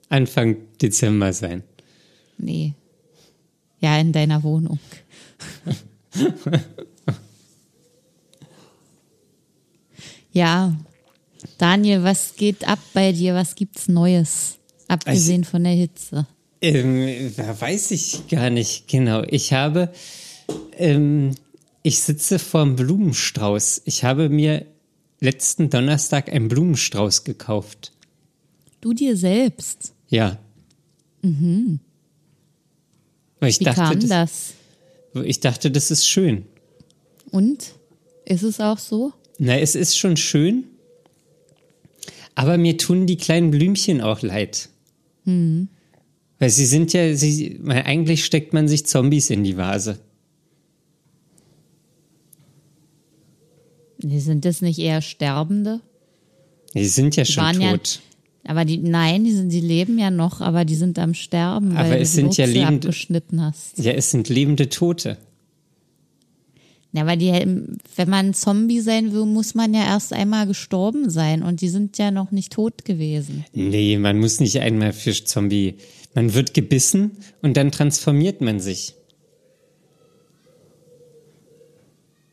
Anfang 0.08 0.56
Dezember 0.80 1.32
sein. 1.32 1.62
Nee. 2.38 2.74
Ja, 3.80 3.98
in 3.98 4.12
deiner 4.12 4.42
Wohnung. 4.42 4.80
ja. 10.32 10.76
Daniel, 11.58 12.02
was 12.02 12.34
geht 12.36 12.66
ab 12.66 12.80
bei 12.94 13.12
dir? 13.12 13.34
Was 13.34 13.54
gibt's 13.54 13.86
Neues? 13.88 14.58
Abgesehen 14.88 15.44
von 15.44 15.62
der 15.64 15.74
Hitze. 15.74 16.26
Ähm, 16.60 17.32
da 17.36 17.60
weiß 17.60 17.92
ich 17.92 18.26
gar 18.28 18.50
nicht 18.50 18.88
genau. 18.88 19.22
Ich 19.28 19.52
habe, 19.52 19.92
ähm, 20.76 21.34
ich 21.82 22.00
sitze 22.00 22.38
vorm 22.38 22.76
Blumenstrauß. 22.76 23.82
Ich 23.84 24.04
habe 24.04 24.28
mir 24.28 24.66
letzten 25.20 25.70
Donnerstag 25.70 26.32
einen 26.32 26.48
Blumenstrauß 26.48 27.24
gekauft. 27.24 27.92
Du 28.80 28.92
dir 28.92 29.16
selbst. 29.16 29.94
Ja. 30.08 30.38
Mhm. 31.22 31.80
Ich 33.40 33.60
Wie 33.60 33.64
dachte, 33.64 33.80
kam 33.80 34.00
das, 34.00 34.08
das? 34.08 34.54
ich 35.24 35.40
dachte, 35.40 35.70
das 35.70 35.90
ist 35.90 36.06
schön. 36.06 36.44
Und? 37.30 37.74
Ist 38.24 38.42
es 38.42 38.60
auch 38.60 38.78
so? 38.78 39.12
Na, 39.38 39.58
es 39.58 39.74
ist 39.74 39.96
schon 39.96 40.16
schön. 40.16 40.64
Aber 42.34 42.58
mir 42.58 42.76
tun 42.76 43.06
die 43.06 43.16
kleinen 43.16 43.50
Blümchen 43.50 44.00
auch 44.00 44.22
leid. 44.22 44.68
Weil 46.38 46.50
sie 46.50 46.66
sind 46.66 46.92
ja, 46.92 47.14
sie, 47.14 47.58
weil 47.62 47.82
eigentlich 47.82 48.24
steckt 48.24 48.52
man 48.52 48.68
sich 48.68 48.86
Zombies 48.86 49.30
in 49.30 49.44
die 49.44 49.56
Vase. 49.56 49.98
Sind 54.00 54.44
das 54.44 54.60
nicht 54.62 54.78
eher 54.78 55.02
Sterbende? 55.02 55.80
Die 56.74 56.86
sind 56.86 57.16
ja 57.16 57.24
schon 57.24 57.44
waren 57.44 57.60
ja- 57.60 57.70
tot. 57.72 58.00
Aber 58.44 58.64
die, 58.64 58.78
nein, 58.78 59.24
die, 59.24 59.32
sind, 59.32 59.50
die 59.50 59.60
leben 59.60 59.98
ja 59.98 60.10
noch, 60.10 60.40
aber 60.40 60.64
die 60.64 60.74
sind 60.76 60.98
am 60.98 61.12
Sterben, 61.12 61.76
Aber 61.76 61.90
weil 61.90 62.00
es 62.02 62.12
du 62.12 62.16
sind 62.22 62.36
ja 62.38 62.46
lebende- 62.46 62.88
abgeschnitten 62.88 63.42
hast. 63.42 63.78
Ja, 63.78 63.92
es 63.92 64.10
sind 64.10 64.28
lebende 64.30 64.68
Tote. 64.70 65.18
Ja, 66.92 67.04
weil 67.04 67.18
die, 67.18 67.30
wenn 67.30 68.08
man 68.08 68.26
ein 68.28 68.34
Zombie 68.34 68.80
sein 68.80 69.12
will, 69.12 69.26
muss 69.26 69.54
man 69.54 69.74
ja 69.74 69.84
erst 69.84 70.14
einmal 70.14 70.46
gestorben 70.46 71.10
sein 71.10 71.42
und 71.42 71.60
die 71.60 71.68
sind 71.68 71.98
ja 71.98 72.10
noch 72.10 72.30
nicht 72.30 72.52
tot 72.52 72.86
gewesen. 72.86 73.44
Nee, 73.52 73.98
man 73.98 74.18
muss 74.18 74.40
nicht 74.40 74.58
einmal 74.60 74.94
für 74.94 75.12
Zombie. 75.12 75.74
Man 76.14 76.32
wird 76.32 76.54
gebissen 76.54 77.10
und 77.42 77.58
dann 77.58 77.70
transformiert 77.70 78.40
man 78.40 78.60
sich. 78.60 78.94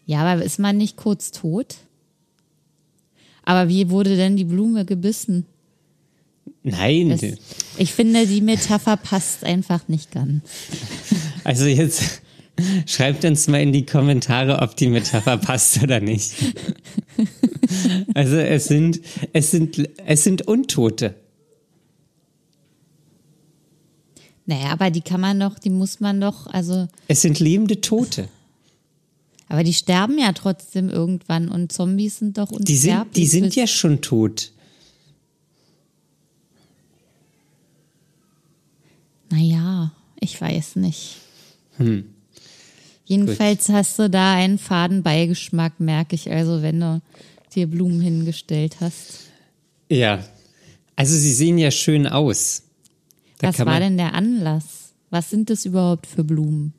Ja, 0.06 0.20
aber 0.20 0.44
ist 0.44 0.60
man 0.60 0.78
nicht 0.78 0.98
kurz 0.98 1.32
tot? 1.32 1.78
Aber 3.44 3.70
wie 3.70 3.90
wurde 3.90 4.16
denn 4.16 4.38
die 4.38 4.44
Blume 4.44 4.86
gebissen? 4.86 5.46
Nein, 6.64 7.10
Das, 7.10 7.22
ich 7.78 7.94
finde, 7.94 8.26
die 8.26 8.42
Metapher 8.42 8.98
passt 8.98 9.44
einfach 9.44 9.88
nicht 9.88 10.12
ganz. 10.12 10.42
also 11.44 11.66
jetzt 11.66 12.22
schreibt 12.88 13.24
uns 13.26 13.48
mal 13.48 13.62
in 13.62 13.72
die 13.72 13.86
Kommentare, 13.86 14.62
ob 14.62 14.76
die 14.76 14.88
Metapher 14.88 15.38
passt 15.38 15.82
oder 15.84 16.00
nicht. 16.00 16.34
Also 18.14 18.38
es 18.38 18.66
sind, 18.66 19.02
es 19.34 19.52
sind, 19.52 19.90
es 20.06 20.24
sind 20.24 20.48
Untote. 20.48 21.16
Naja, 24.46 24.68
aber 24.72 24.92
die 24.92 25.02
kann 25.02 25.22
man 25.22 25.40
doch, 25.40 25.58
die 25.58 25.72
muss 25.72 26.00
man 26.00 26.22
doch, 26.22 26.48
also, 26.48 26.88
Es 27.08 27.22
sind 27.22 27.40
lebende 27.40 27.82
Tote. 27.82 28.30
Aber 29.48 29.64
die 29.64 29.74
sterben 29.74 30.18
ja 30.18 30.32
trotzdem 30.34 30.90
irgendwann 30.90 31.50
und 31.50 31.72
Zombies 31.72 32.20
sind 32.20 32.38
doch 32.38 32.50
Die 32.50 32.76
sind, 32.76 32.92
unsterblich. 32.92 33.14
die 33.14 33.28
sind 33.28 33.56
ja 33.56 33.68
schon 33.68 34.02
tot. 34.02 34.52
Naja, 39.30 39.92
ich 40.20 40.40
weiß 40.40 40.78
nicht. 40.78 41.18
Hm. 41.78 42.06
Jedenfalls 43.06 43.70
hast 43.70 44.00
du 44.00 44.10
da 44.10 44.34
einen 44.34 44.58
faden 44.58 45.04
Beigeschmack, 45.04 45.80
merke 45.80 46.16
ich 46.16 46.32
also, 46.32 46.62
wenn 46.62 46.80
du 46.80 47.02
dir 47.54 47.68
Blumen 47.68 48.02
hingestellt 48.02 48.78
hast. 48.82 49.20
Ja. 49.90 50.24
Also 50.96 51.16
sie 51.16 51.34
sehen 51.34 51.58
ja 51.58 51.72
schön 51.72 52.08
aus. 52.08 52.64
Da 53.40 53.50
Was 53.50 53.66
war 53.66 53.80
denn 53.80 53.98
der 53.98 54.14
Anlass? 54.14 54.94
Was 55.10 55.30
sind 55.30 55.50
das 55.50 55.66
überhaupt 55.66 56.08
für 56.08 56.24
Blumen? 56.24 56.74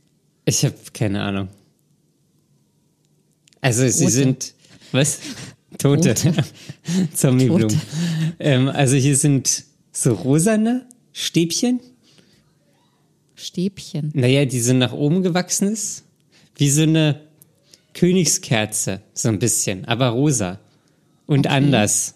Ich 0.46 0.64
habe 0.64 0.74
keine 0.92 1.22
Ahnung. 1.22 1.48
Also 3.66 3.88
sie 3.88 4.04
Rote. 4.04 4.12
sind 4.12 4.54
was? 4.92 5.18
Tote. 5.76 6.14
Zombieblumen. 7.14 7.80
Ähm, 8.38 8.68
also 8.68 8.94
hier 8.94 9.16
sind 9.16 9.64
so 9.90 10.12
rosane 10.14 10.86
Stäbchen. 11.12 11.80
Stäbchen. 13.34 14.12
Naja, 14.14 14.44
die 14.44 14.60
sind 14.60 14.78
nach 14.78 14.92
oben 14.92 15.24
gewachsen 15.24 15.72
ist. 15.72 16.04
Wie 16.54 16.70
so 16.70 16.82
eine 16.82 17.22
Königskerze, 17.92 19.02
so 19.14 19.30
ein 19.30 19.40
bisschen, 19.40 19.84
aber 19.86 20.10
rosa. 20.10 20.60
Und 21.26 21.48
anders. 21.48 22.14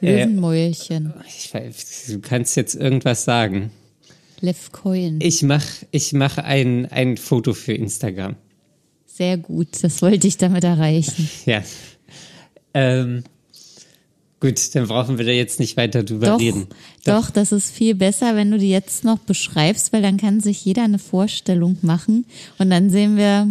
Äh, 0.00 0.24
Löwenmäulchen. 0.24 1.12
Ich 1.28 1.52
weiß, 1.52 2.06
du 2.08 2.20
kannst 2.20 2.56
jetzt 2.56 2.74
irgendwas 2.74 3.24
sagen. 3.24 3.70
Levkoin. 4.40 5.18
Ich 5.20 5.42
mach, 5.42 5.66
ich 5.90 6.14
mach 6.14 6.38
ein, 6.38 6.86
ein 6.86 7.18
Foto 7.18 7.52
für 7.52 7.74
Instagram. 7.74 8.36
Sehr 9.18 9.36
gut, 9.36 9.82
das 9.82 10.00
wollte 10.00 10.28
ich 10.28 10.38
damit 10.38 10.62
erreichen. 10.62 11.28
Ja. 11.44 11.64
Ähm, 12.72 13.24
Gut, 14.38 14.72
dann 14.76 14.86
brauchen 14.86 15.18
wir 15.18 15.24
da 15.24 15.32
jetzt 15.32 15.58
nicht 15.58 15.76
weiter 15.76 16.04
drüber 16.04 16.26
Doch, 16.26 16.40
reden. 16.40 16.68
doch, 17.04 17.28
das 17.30 17.50
ist 17.50 17.72
viel 17.72 17.96
besser, 17.96 18.36
wenn 18.36 18.52
du 18.52 18.58
die 18.58 18.70
jetzt 18.70 19.02
noch 19.02 19.18
beschreibst, 19.18 19.92
weil 19.92 20.02
dann 20.02 20.16
kann 20.16 20.38
sich 20.38 20.64
jeder 20.64 20.84
eine 20.84 21.00
Vorstellung 21.00 21.76
machen 21.82 22.24
und 22.58 22.70
dann 22.70 22.90
sehen 22.90 23.16
wir 23.16 23.48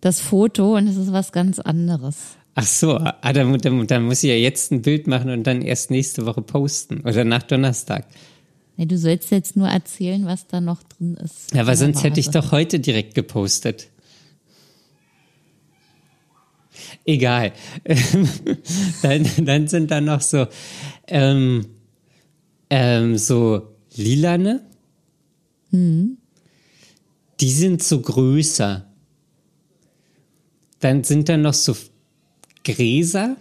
das 0.00 0.20
Foto 0.20 0.76
und 0.76 0.88
es 0.88 0.96
ist 0.96 1.12
was 1.12 1.32
ganz 1.32 1.58
anderes. 1.58 2.16
Ach 2.54 2.66
so, 2.66 2.96
ah, 2.96 3.32
dann, 3.34 3.58
dann, 3.58 3.86
dann 3.86 4.04
muss 4.04 4.22
ich 4.22 4.30
ja 4.30 4.36
jetzt 4.36 4.72
ein 4.72 4.80
Bild 4.80 5.06
machen 5.06 5.28
und 5.28 5.46
dann 5.46 5.60
erst 5.60 5.90
nächste 5.90 6.24
Woche 6.24 6.40
posten 6.40 7.00
oder 7.00 7.24
nach 7.24 7.42
Donnerstag. 7.42 8.06
Nee, 8.78 8.86
du 8.86 8.96
sollst 8.96 9.30
jetzt 9.30 9.56
nur 9.56 9.68
erzählen, 9.68 10.24
was 10.24 10.46
da 10.46 10.62
noch 10.62 10.82
drin 10.82 11.18
ist. 11.22 11.54
Ja, 11.54 11.60
aber 11.60 11.76
sonst 11.76 12.02
hätte 12.02 12.20
ich 12.20 12.30
doch 12.30 12.50
heute 12.52 12.80
direkt 12.80 13.14
gepostet. 13.14 13.88
Egal. 17.04 17.52
dann, 19.02 19.28
dann 19.44 19.68
sind 19.68 19.90
da 19.90 20.00
noch 20.00 20.20
so, 20.20 20.46
ähm, 21.06 21.66
ähm, 22.70 23.16
so 23.18 23.74
lilane. 23.96 24.64
Die 25.72 27.50
sind 27.50 27.82
so 27.82 28.00
größer. 28.00 28.86
Dann 30.80 31.02
sind 31.04 31.28
da 31.28 31.36
noch 31.36 31.54
so 31.54 31.76
Gräser. 32.64 33.36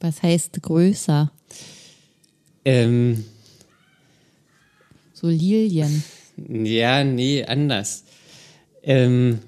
Was 0.00 0.22
heißt 0.22 0.60
größer? 0.62 1.30
Ähm, 2.64 3.24
So 5.14 5.28
Lilien. 5.28 6.02
ja, 6.36 7.04
nee, 7.04 7.44
anders. 7.44 8.04
Ähm, 8.82 9.38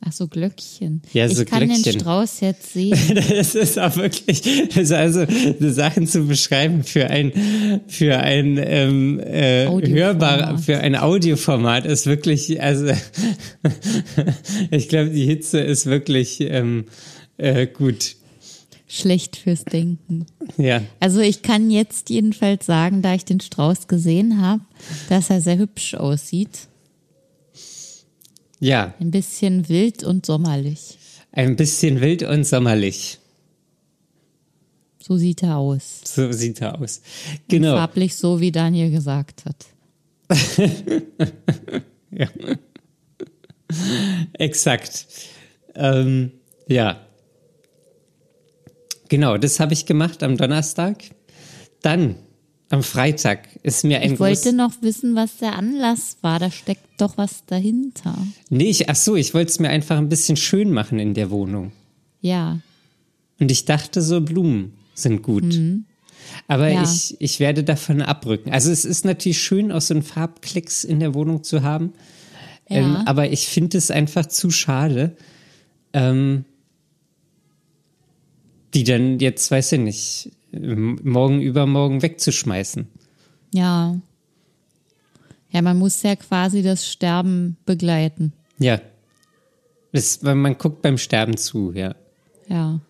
Ach 0.00 0.12
so, 0.12 0.28
Glöckchen. 0.28 1.02
Ja, 1.12 1.28
so 1.28 1.42
ich 1.42 1.48
kann 1.48 1.60
den 1.60 1.70
Glöckchen. 1.82 2.00
Strauß 2.00 2.40
jetzt 2.40 2.72
sehen. 2.74 2.96
Das 3.30 3.54
ist 3.54 3.78
auch 3.78 3.96
wirklich, 3.96 4.42
das 4.68 4.76
ist 4.76 4.92
also 4.92 5.26
Sachen 5.60 6.06
zu 6.06 6.26
beschreiben 6.26 6.84
für 6.84 7.08
ein 7.10 7.80
für 7.88 8.18
ein 8.18 8.58
ähm, 8.62 9.20
äh, 9.20 9.66
Audioformat. 9.66 9.96
hörbar 9.96 10.58
für 10.58 10.78
ein 10.78 10.96
Audioformat 10.96 11.86
ist 11.86 12.06
wirklich 12.06 12.62
also 12.62 12.92
ich 14.70 14.88
glaube 14.88 15.10
die 15.10 15.24
Hitze 15.24 15.60
ist 15.60 15.86
wirklich 15.86 16.40
ähm, 16.40 16.84
äh, 17.38 17.66
gut 17.66 18.16
Schlecht 18.88 19.36
fürs 19.36 19.64
Denken. 19.64 20.26
ja 20.56 20.80
Also 21.00 21.20
ich 21.20 21.42
kann 21.42 21.70
jetzt 21.70 22.10
jedenfalls 22.10 22.66
sagen, 22.66 23.02
da 23.02 23.14
ich 23.14 23.24
den 23.24 23.40
Strauß 23.40 23.88
gesehen 23.88 24.40
habe, 24.40 24.60
dass 25.08 25.30
er 25.30 25.40
sehr 25.40 25.58
hübsch 25.58 25.94
aussieht. 25.94 26.68
Ja 28.60 28.94
Ein 29.00 29.10
bisschen 29.10 29.68
wild 29.68 30.02
und 30.04 30.24
sommerlich. 30.26 30.98
ein 31.32 31.56
bisschen 31.56 32.00
wild 32.00 32.22
und 32.22 32.44
sommerlich 32.44 33.18
So 35.02 35.16
sieht 35.16 35.42
er 35.42 35.56
aus. 35.58 36.00
so 36.04 36.32
sieht 36.32 36.60
er 36.60 36.80
aus 36.80 37.00
Und 37.32 37.48
genau 37.48 37.76
Farblich 37.76 38.14
so, 38.16 38.40
wie 38.40 38.52
Daniel 38.52 38.90
gesagt 38.90 39.44
hat. 39.44 39.66
ja. 42.10 42.28
exakt 44.32 45.06
ähm, 45.74 46.32
ja 46.66 47.00
genau 49.08 49.36
das 49.38 49.60
habe 49.60 49.72
ich 49.74 49.86
gemacht 49.86 50.22
am 50.24 50.36
Donnerstag 50.36 51.04
dann 51.82 52.16
am 52.68 52.82
Freitag 52.82 53.48
ist 53.62 53.84
mir 53.84 54.00
ein 54.00 54.14
Ich 54.14 54.20
wollte 54.20 54.52
noch 54.52 54.72
wissen, 54.82 55.14
was 55.14 55.36
der 55.38 55.54
Anlass 55.56 56.16
war. 56.22 56.38
Da 56.40 56.50
steckt 56.50 57.00
doch 57.00 57.16
was 57.16 57.44
dahinter. 57.46 58.16
Nee, 58.50 58.70
ich, 58.70 58.88
ach 58.90 58.96
so, 58.96 59.14
ich 59.14 59.34
wollte 59.34 59.50
es 59.52 59.60
mir 59.60 59.68
einfach 59.68 59.96
ein 59.98 60.08
bisschen 60.08 60.36
schön 60.36 60.72
machen 60.72 60.98
in 60.98 61.14
der 61.14 61.30
Wohnung. 61.30 61.70
Ja. 62.20 62.58
Und 63.38 63.50
ich 63.50 63.66
dachte, 63.66 64.02
so 64.02 64.20
Blumen 64.20 64.72
sind 64.94 65.22
gut. 65.22 65.44
Aber 66.48 66.66
Mhm. 66.66 66.72
Ja. 66.74 66.82
ich, 66.82 67.16
ich 67.20 67.38
werde 67.38 67.62
davon 67.62 68.02
abrücken. 68.02 68.50
Also 68.50 68.72
es 68.72 68.84
ist 68.84 69.04
natürlich 69.04 69.40
schön, 69.40 69.70
auch 69.70 69.80
so 69.80 69.94
einen 69.94 70.02
Farbklecks 70.02 70.82
in 70.82 70.98
der 70.98 71.14
Wohnung 71.14 71.44
zu 71.44 71.62
haben. 71.62 71.92
Ja. 72.68 72.78
Ähm, 72.78 72.96
aber 73.06 73.30
ich 73.30 73.46
finde 73.46 73.78
es 73.78 73.92
einfach 73.92 74.26
zu 74.26 74.50
schade, 74.50 75.16
ähm, 75.92 76.44
die 78.74 78.84
dann 78.84 79.20
jetzt, 79.20 79.50
weiß 79.50 79.72
ich 79.72 79.80
nicht, 79.80 80.30
morgen 81.02 81.40
übermorgen 81.40 82.02
wegzuschmeißen. 82.02 82.86
Ja. 83.52 83.98
Ja, 85.50 85.62
man 85.62 85.78
muss 85.78 86.02
ja 86.02 86.16
quasi 86.16 86.62
das 86.62 86.86
Sterben 86.86 87.56
begleiten. 87.64 88.32
Ja. 88.58 88.80
Das, 89.92 90.20
man 90.22 90.58
guckt 90.58 90.82
beim 90.82 90.98
Sterben 90.98 91.36
zu, 91.36 91.72
ja. 91.72 91.94
Ja. 92.48 92.80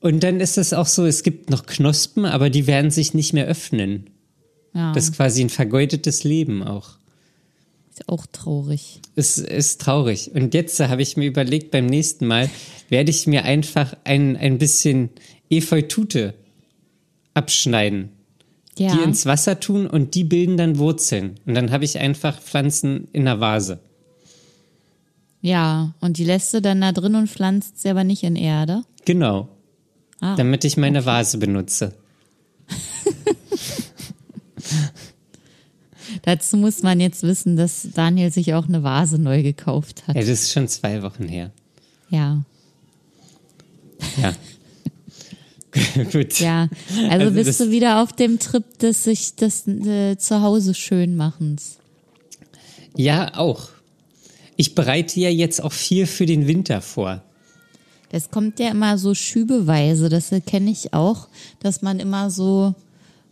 Und 0.00 0.22
dann 0.22 0.40
ist 0.40 0.58
es 0.58 0.72
auch 0.72 0.86
so, 0.86 1.04
es 1.04 1.22
gibt 1.22 1.50
noch 1.50 1.66
Knospen, 1.66 2.24
aber 2.24 2.50
die 2.50 2.66
werden 2.66 2.90
sich 2.90 3.14
nicht 3.14 3.32
mehr 3.32 3.46
öffnen. 3.46 4.10
Ja. 4.74 4.92
Das 4.92 5.04
ist 5.04 5.16
quasi 5.16 5.42
ein 5.42 5.50
vergeudetes 5.50 6.22
Leben 6.24 6.62
auch. 6.62 6.90
ist 7.90 8.08
auch 8.08 8.26
traurig. 8.26 9.00
Es 9.14 9.38
ist 9.38 9.80
traurig. 9.80 10.32
Und 10.34 10.54
jetzt 10.54 10.78
habe 10.80 11.02
ich 11.02 11.16
mir 11.16 11.26
überlegt, 11.26 11.70
beim 11.70 11.86
nächsten 11.86 12.26
Mal 12.26 12.50
werde 12.88 13.10
ich 13.10 13.26
mir 13.26 13.44
einfach 13.44 13.96
ein, 14.04 14.36
ein 14.36 14.58
bisschen 14.58 15.10
Efeutute 15.50 16.34
abschneiden, 17.34 18.10
Ja. 18.78 18.94
die 18.94 19.02
ins 19.02 19.26
Wasser 19.26 19.60
tun 19.60 19.86
und 19.86 20.14
die 20.14 20.24
bilden 20.24 20.56
dann 20.56 20.78
Wurzeln. 20.78 21.38
Und 21.46 21.54
dann 21.54 21.70
habe 21.70 21.84
ich 21.84 21.98
einfach 21.98 22.40
Pflanzen 22.40 23.08
in 23.12 23.24
der 23.26 23.40
Vase. 23.40 23.78
Ja. 25.40 25.94
Und 26.00 26.18
die 26.18 26.24
lässt 26.24 26.52
du 26.54 26.60
dann 26.60 26.80
da 26.80 26.92
drin 26.92 27.14
und 27.14 27.28
pflanzt 27.30 27.80
sie 27.80 27.88
aber 27.90 28.04
nicht 28.04 28.22
in 28.22 28.36
Erde. 28.36 28.82
Genau. 29.04 29.48
Ah. 30.20 30.34
Damit 30.36 30.64
ich 30.64 30.76
meine 30.76 31.04
Vase 31.06 31.38
benutze. 31.38 31.94
Dazu 36.22 36.56
muss 36.56 36.82
man 36.82 37.00
jetzt 37.00 37.22
wissen, 37.22 37.56
dass 37.56 37.88
Daniel 37.94 38.32
sich 38.32 38.54
auch 38.54 38.66
eine 38.68 38.82
Vase 38.82 39.18
neu 39.18 39.42
gekauft 39.42 40.06
hat. 40.06 40.16
Ja, 40.16 40.22
das 40.22 40.30
ist 40.30 40.52
schon 40.52 40.68
zwei 40.68 41.02
Wochen 41.02 41.28
her. 41.28 41.50
Ja. 42.10 42.42
Ja. 44.20 44.32
Gut. 46.12 46.40
Ja. 46.40 46.68
Also, 47.08 47.26
Also 47.26 47.30
bist 47.32 47.60
du 47.60 47.70
wieder 47.70 48.02
auf 48.02 48.12
dem 48.12 48.38
Trip 48.38 48.64
des 48.78 49.04
sich 49.04 49.34
das 49.36 49.66
äh, 49.66 50.16
Zuhause 50.16 50.74
schön 50.74 51.16
machens. 51.16 51.78
Ja, 52.96 53.36
auch. 53.36 53.68
Ich 54.56 54.74
bereite 54.74 55.20
ja 55.20 55.28
jetzt 55.28 55.62
auch 55.62 55.72
viel 55.72 56.06
für 56.06 56.26
den 56.26 56.46
Winter 56.46 56.80
vor. 56.80 57.22
Das 58.10 58.30
kommt 58.30 58.58
ja 58.58 58.70
immer 58.70 58.98
so 58.98 59.14
schübeweise, 59.14 60.08
das 60.08 60.30
kenne 60.46 60.70
ich 60.70 60.94
auch, 60.94 61.28
dass 61.60 61.82
man 61.82 61.98
immer 61.98 62.30
so 62.30 62.74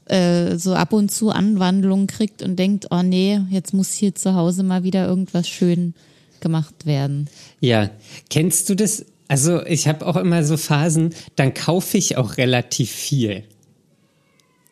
äh, 0.07 0.59
so 0.59 0.75
ab 0.75 0.93
und 0.93 1.11
zu 1.11 1.31
Anwandlungen 1.31 2.07
kriegt 2.07 2.43
und 2.43 2.59
denkt, 2.59 2.89
oh 2.91 3.03
nee, 3.03 3.41
jetzt 3.51 3.73
muss 3.73 3.93
hier 3.93 4.15
zu 4.15 4.35
Hause 4.35 4.63
mal 4.63 4.83
wieder 4.85 5.07
irgendwas 5.07 5.49
schön 5.49 5.95
gemacht 6.41 6.85
werden. 6.85 7.31
Ja, 7.61 7.91
kennst 8.29 8.69
du 8.69 8.75
das? 8.75 9.07
Also 9.29 9.65
ich 9.65 9.89
habe 9.89 10.07
auch 10.07 10.17
immer 10.17 10.45
so 10.45 10.57
Phasen, 10.57 11.15
dann 11.37 11.55
kaufe 11.55 11.97
ich 11.97 12.17
auch 12.17 12.37
relativ 12.37 12.91
viel. 12.91 13.45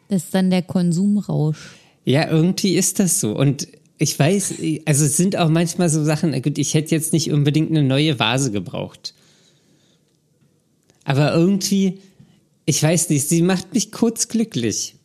Das 0.09 0.25
ist 0.25 0.35
dann 0.35 0.51
der 0.51 0.63
Konsumrausch. 0.63 1.71
Ja, 2.05 2.29
irgendwie 2.29 2.75
ist 2.75 2.99
das 2.99 3.21
so. 3.21 3.37
Und 3.37 3.69
ich 3.99 4.19
weiß, 4.19 4.55
also 4.85 5.05
es 5.05 5.17
sind 5.17 5.37
auch 5.37 5.49
manchmal 5.49 5.89
so 5.89 6.05
Sachen, 6.05 6.41
gut, 6.43 6.59
ich 6.59 6.75
hätte 6.75 6.95
jetzt 6.95 7.13
nicht 7.13 7.31
unbedingt 7.33 7.71
eine 7.71 7.83
neue 7.83 8.19
Vase 8.19 8.51
gebraucht. 8.51 9.15
Aber 11.05 11.33
irgendwie, 11.35 12.01
ich 12.67 12.83
weiß 12.83 13.09
nicht, 13.11 13.29
sie 13.29 13.43
macht 13.43 13.75
mich 13.75 13.91
kurz 13.91 14.29
glücklich. 14.29 14.97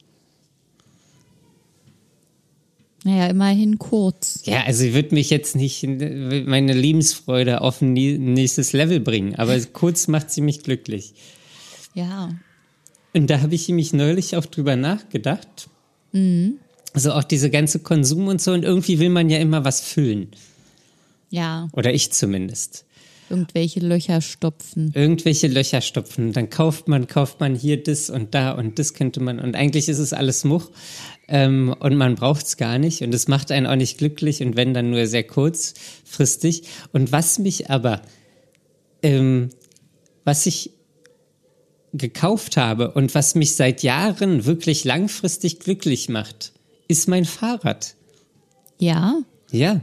Naja, 3.07 3.27
immerhin 3.27 3.79
kurz. 3.79 4.41
Ja, 4.43 4.65
also 4.65 4.79
sie 4.79 4.93
wird 4.93 5.13
mich 5.13 5.29
jetzt 5.29 5.55
nicht 5.55 5.81
meine 5.87 6.73
Lebensfreude 6.73 7.61
auf 7.61 7.81
ein 7.81 7.93
nächstes 7.93 8.73
Level 8.73 8.99
bringen, 8.99 9.35
aber 9.35 9.57
kurz 9.73 10.09
macht 10.09 10.29
sie 10.29 10.41
mich 10.41 10.61
glücklich. 10.61 11.13
Ja. 11.93 12.31
Und 13.13 13.29
da 13.29 13.39
habe 13.39 13.55
ich 13.55 13.69
mich 13.69 13.93
neulich 13.93 14.35
auch 14.35 14.45
drüber 14.45 14.75
nachgedacht. 14.75 15.69
Also 16.91 17.13
auch 17.13 17.23
diese 17.23 17.49
ganze 17.49 17.79
Konsum 17.79 18.27
und 18.27 18.41
so. 18.41 18.51
Und 18.51 18.65
irgendwie 18.65 18.99
will 18.99 19.09
man 19.09 19.29
ja 19.29 19.37
immer 19.37 19.63
was 19.63 19.79
füllen. 19.79 20.27
Ja, 21.29 21.69
Oder 21.71 21.93
ich 21.93 22.11
zumindest. 22.11 22.83
Irgendwelche 23.29 23.79
Löcher 23.79 24.21
stopfen. 24.21 24.91
Irgendwelche 24.93 25.47
Löcher 25.47 25.81
stopfen. 25.81 26.33
Dann 26.33 26.49
kauft 26.49 26.87
man, 26.87 27.07
kauft 27.07 27.39
man 27.39 27.55
hier 27.55 27.81
das 27.81 28.09
und 28.09 28.33
da 28.33 28.51
und 28.51 28.79
das 28.79 28.93
könnte 28.93 29.19
man. 29.19 29.39
Und 29.39 29.55
eigentlich 29.55 29.89
ist 29.89 29.99
es 29.99 30.13
alles 30.13 30.43
Much. 30.43 30.69
Ähm, 31.27 31.75
und 31.79 31.95
man 31.95 32.15
braucht 32.15 32.45
es 32.45 32.57
gar 32.57 32.77
nicht. 32.77 33.01
Und 33.01 33.13
es 33.13 33.27
macht 33.27 33.51
einen 33.51 33.67
auch 33.67 33.75
nicht 33.75 33.97
glücklich. 33.97 34.41
Und 34.41 34.55
wenn, 34.55 34.73
dann 34.73 34.91
nur 34.91 35.07
sehr 35.07 35.23
kurzfristig. 35.23 36.63
Und 36.93 37.11
was 37.11 37.39
mich 37.39 37.69
aber, 37.69 38.01
ähm, 39.03 39.49
was 40.23 40.45
ich 40.45 40.71
gekauft 41.93 42.57
habe 42.57 42.91
und 42.91 43.15
was 43.15 43.35
mich 43.35 43.55
seit 43.55 43.83
Jahren 43.83 44.45
wirklich 44.45 44.83
langfristig 44.83 45.59
glücklich 45.59 46.09
macht, 46.09 46.53
ist 46.87 47.07
mein 47.07 47.25
Fahrrad. 47.25 47.95
Ja, 48.79 49.19
Ja, 49.51 49.81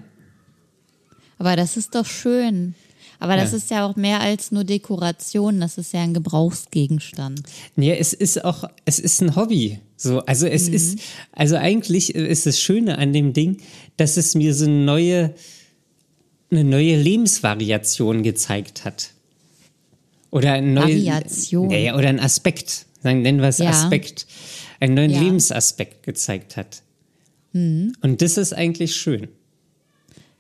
aber 1.39 1.57
das 1.57 1.77
ist 1.77 1.95
doch 1.95 2.07
schön. 2.07 2.75
Aber 3.19 3.37
das 3.37 3.53
Ja. 3.53 3.57
ist 3.57 3.71
ja 3.71 3.87
auch 3.87 3.97
mehr 3.97 4.21
als 4.21 4.51
nur 4.53 4.65
Dekoration, 4.65 5.61
das 5.61 5.79
ist 5.79 5.93
ja 5.93 6.03
ein 6.03 6.15
Gebrauchsgegenstand. 6.15 7.43
Nee, 7.77 7.97
es 7.97 8.13
ist 8.13 8.45
auch, 8.45 8.65
es 8.85 8.99
ist 8.99 9.21
ein 9.23 9.37
Hobby. 9.37 9.79
So, 9.97 10.21
also 10.21 10.47
es 10.47 10.69
Mhm. 10.69 10.75
ist, 10.75 10.99
also 11.33 11.57
eigentlich 11.57 12.15
ist 12.15 12.47
das 12.47 12.61
Schöne 12.61 12.99
an 12.99 13.13
dem 13.13 13.33
Ding, 13.33 13.59
dass 13.97 14.17
es 14.17 14.35
mir 14.35 14.55
so 14.55 14.65
eine 14.65 14.85
neue, 14.85 15.35
eine 16.51 16.65
neue 16.65 16.97
Lebensvariation 17.01 18.23
gezeigt 18.23 18.85
hat. 18.85 19.11
Oder 20.31 20.53
ein 20.55 20.75
neue, 20.75 20.97
Variation. 21.05 21.71
Ja, 21.71 21.79
ja, 21.79 21.97
oder 21.97 22.09
ein 22.09 22.21
Aspekt. 22.21 22.87
Nennen 23.03 23.41
wir 23.41 23.49
es 23.49 23.59
Ja. 23.59 23.71
Aspekt. 23.71 24.27
Einen 24.81 24.95
neuen 24.95 25.11
Ja. 25.11 25.21
Lebensaspekt 25.21 26.03
gezeigt 26.03 26.57
hat. 26.57 26.83
Mhm. 27.53 27.93
Und 28.03 28.21
das 28.23 28.37
ist 28.37 28.53
eigentlich 28.53 28.97
schön. 28.97 29.29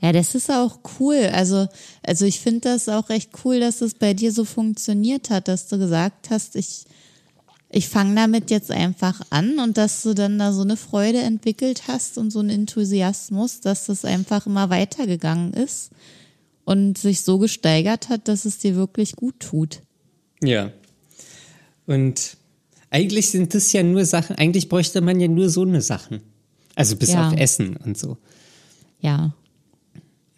Ja, 0.04 0.12
das 0.12 0.34
ist 0.34 0.50
auch 0.50 0.80
cool. 1.00 1.30
Also, 1.32 1.66
also 2.02 2.26
ich 2.26 2.38
finde 2.40 2.60
das 2.60 2.90
auch 2.90 3.08
recht 3.08 3.30
cool, 3.42 3.58
dass 3.58 3.80
es 3.80 3.94
bei 3.94 4.12
dir 4.12 4.32
so 4.32 4.44
funktioniert 4.44 5.30
hat, 5.30 5.48
dass 5.48 5.66
du 5.68 5.78
gesagt 5.78 6.28
hast, 6.28 6.56
ich, 6.56 6.84
ich 7.70 7.88
fange 7.88 8.14
damit 8.14 8.50
jetzt 8.50 8.70
einfach 8.70 9.22
an 9.30 9.58
und 9.58 9.78
dass 9.78 10.02
du 10.02 10.12
dann 10.12 10.38
da 10.38 10.52
so 10.52 10.60
eine 10.60 10.76
Freude 10.76 11.20
entwickelt 11.20 11.84
hast 11.88 12.18
und 12.18 12.30
so 12.32 12.40
einen 12.40 12.50
Enthusiasmus, 12.50 13.60
dass 13.60 13.86
das 13.86 14.04
einfach 14.04 14.44
immer 14.44 14.68
weitergegangen 14.68 15.54
ist 15.54 15.88
und 16.66 16.98
sich 16.98 17.22
so 17.22 17.38
gesteigert 17.38 18.10
hat, 18.10 18.28
dass 18.28 18.44
es 18.44 18.58
dir 18.58 18.76
wirklich 18.76 19.16
gut 19.16 19.40
tut. 19.40 19.80
Ja. 20.42 20.70
Und 21.86 22.36
eigentlich 22.90 23.30
sind 23.30 23.54
das 23.54 23.72
ja 23.72 23.82
nur 23.82 24.04
Sachen, 24.04 24.36
eigentlich 24.36 24.68
bräuchte 24.68 25.00
man 25.00 25.18
ja 25.18 25.28
nur 25.28 25.48
so 25.48 25.62
eine 25.62 25.80
Sachen. 25.80 26.20
Also 26.74 26.94
bis 26.96 27.14
Ja. 27.14 27.28
auf 27.28 27.36
Essen 27.38 27.78
und 27.78 27.96
so. 27.96 28.18
Ja. 29.00 29.32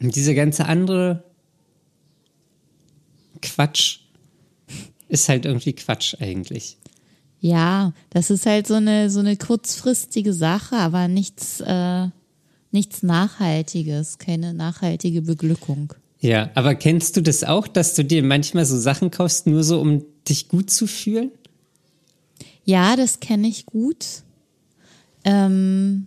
Und 0.01 0.15
diese 0.15 0.35
ganze 0.35 0.67
andere 0.67 1.25
Quatsch 3.43 4.01
ist 5.09 5.29
halt 5.29 5.45
irgendwie 5.45 5.73
Quatsch 5.73 6.17
eigentlich. 6.21 6.77
Ja, 7.41 7.93
das 8.11 8.31
ist 8.31 8.47
halt 8.47 8.67
so 8.67 8.75
eine, 8.75 9.11
so 9.11 9.21
eine 9.21 9.37
kurzfristige 9.37 10.33
Sache, 10.33 10.77
aber 10.77 11.07
nichts, 11.07 11.61
äh, 11.61 12.09
nichts 12.73 13.03
Nachhaltiges, 13.03 14.19
keine 14.19 14.53
nachhaltige 14.53 15.23
Beglückung. 15.23 15.93
Ja, 16.19 16.51
aber 16.55 16.75
kennst 16.75 17.17
du 17.17 17.23
das 17.23 17.45
auch, 17.45 17.69
dass 17.69 17.95
du 17.95 18.05
dir 18.05 18.23
manchmal 18.23 18.65
so 18.65 18.79
Sachen 18.79 19.11
kaufst, 19.11 19.47
nur 19.47 19.63
so, 19.63 19.81
um 19.81 20.05
dich 20.29 20.49
gut 20.49 20.71
zu 20.71 20.87
fühlen? 20.87 21.31
Ja, 22.65 22.97
das 22.97 23.21
kenne 23.21 23.47
ich 23.47 23.67
gut. 23.67 24.23
Ähm, 25.25 26.07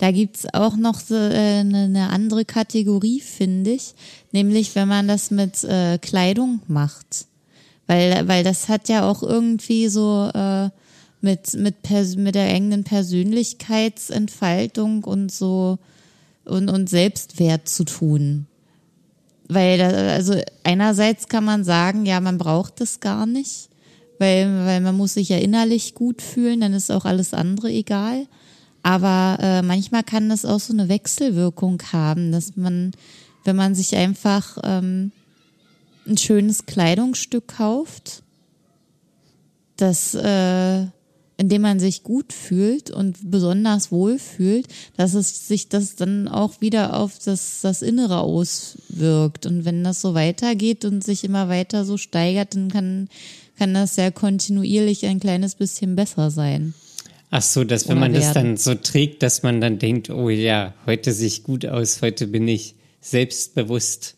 da 0.00 0.10
gibt's 0.12 0.46
auch 0.54 0.76
noch 0.76 0.98
so, 0.98 1.14
äh, 1.14 1.60
eine, 1.60 1.84
eine 1.84 2.08
andere 2.08 2.46
Kategorie, 2.46 3.20
finde 3.20 3.72
ich, 3.72 3.92
nämlich 4.32 4.74
wenn 4.74 4.88
man 4.88 5.06
das 5.06 5.30
mit 5.30 5.62
äh, 5.62 5.98
Kleidung 5.98 6.62
macht. 6.66 7.26
Weil, 7.86 8.26
weil 8.26 8.42
das 8.42 8.70
hat 8.70 8.88
ja 8.88 9.06
auch 9.06 9.22
irgendwie 9.22 9.88
so 9.88 10.30
äh, 10.32 10.70
mit, 11.20 11.52
mit, 11.52 11.82
Pers 11.82 12.16
mit 12.16 12.34
der 12.34 12.48
eigenen 12.48 12.82
Persönlichkeitsentfaltung 12.82 15.04
und 15.04 15.30
so 15.30 15.78
und, 16.46 16.70
und 16.70 16.88
Selbstwert 16.88 17.68
zu 17.68 17.84
tun. 17.84 18.46
Weil, 19.48 19.76
da, 19.76 20.14
also 20.14 20.40
einerseits 20.64 21.28
kann 21.28 21.44
man 21.44 21.62
sagen, 21.62 22.06
ja, 22.06 22.20
man 22.20 22.38
braucht 22.38 22.80
es 22.80 23.00
gar 23.00 23.26
nicht, 23.26 23.68
weil, 24.18 24.64
weil 24.64 24.80
man 24.80 24.96
muss 24.96 25.12
sich 25.12 25.28
ja 25.28 25.36
innerlich 25.36 25.94
gut 25.94 26.22
fühlen, 26.22 26.60
dann 26.60 26.72
ist 26.72 26.90
auch 26.90 27.04
alles 27.04 27.34
andere 27.34 27.70
egal. 27.70 28.26
Aber 28.82 29.38
äh, 29.40 29.62
manchmal 29.62 30.02
kann 30.02 30.28
das 30.28 30.44
auch 30.44 30.60
so 30.60 30.72
eine 30.72 30.88
Wechselwirkung 30.88 31.82
haben, 31.92 32.32
dass 32.32 32.56
man, 32.56 32.92
wenn 33.44 33.56
man 33.56 33.74
sich 33.74 33.94
einfach 33.94 34.58
ähm, 34.62 35.12
ein 36.06 36.16
schönes 36.16 36.66
Kleidungsstück 36.66 37.48
kauft, 37.48 38.22
das, 39.76 40.14
äh, 40.14 40.82
in 41.36 41.48
dem 41.48 41.62
man 41.62 41.80
sich 41.80 42.02
gut 42.02 42.32
fühlt 42.32 42.90
und 42.90 43.30
besonders 43.30 43.90
wohl 43.90 44.18
fühlt, 44.18 44.66
dass 44.96 45.14
es 45.14 45.48
sich 45.48 45.68
das 45.68 45.96
dann 45.96 46.28
auch 46.28 46.60
wieder 46.60 46.98
auf 46.98 47.18
das, 47.18 47.60
das 47.62 47.82
Innere 47.82 48.20
auswirkt. 48.20 49.46
Und 49.46 49.64
wenn 49.64 49.84
das 49.84 50.00
so 50.00 50.14
weitergeht 50.14 50.84
und 50.84 51.02
sich 51.02 51.24
immer 51.24 51.48
weiter 51.48 51.84
so 51.84 51.96
steigert, 51.96 52.54
dann 52.54 52.70
kann, 52.70 53.08
kann 53.56 53.72
das 53.72 53.96
ja 53.96 54.10
kontinuierlich 54.10 55.06
ein 55.06 55.20
kleines 55.20 55.54
bisschen 55.54 55.96
besser 55.96 56.30
sein. 56.30 56.74
Ach 57.30 57.42
so, 57.42 57.64
dass 57.64 57.88
wenn 57.88 57.98
man 57.98 58.12
das 58.12 58.34
werden. 58.34 58.34
dann 58.34 58.56
so 58.56 58.74
trägt, 58.74 59.22
dass 59.22 59.42
man 59.42 59.60
dann 59.60 59.78
denkt, 59.78 60.10
oh 60.10 60.28
ja, 60.28 60.74
heute 60.86 61.12
sehe 61.12 61.28
ich 61.28 61.44
gut 61.44 61.64
aus, 61.64 62.02
heute 62.02 62.26
bin 62.26 62.48
ich 62.48 62.74
selbstbewusst. 63.00 64.16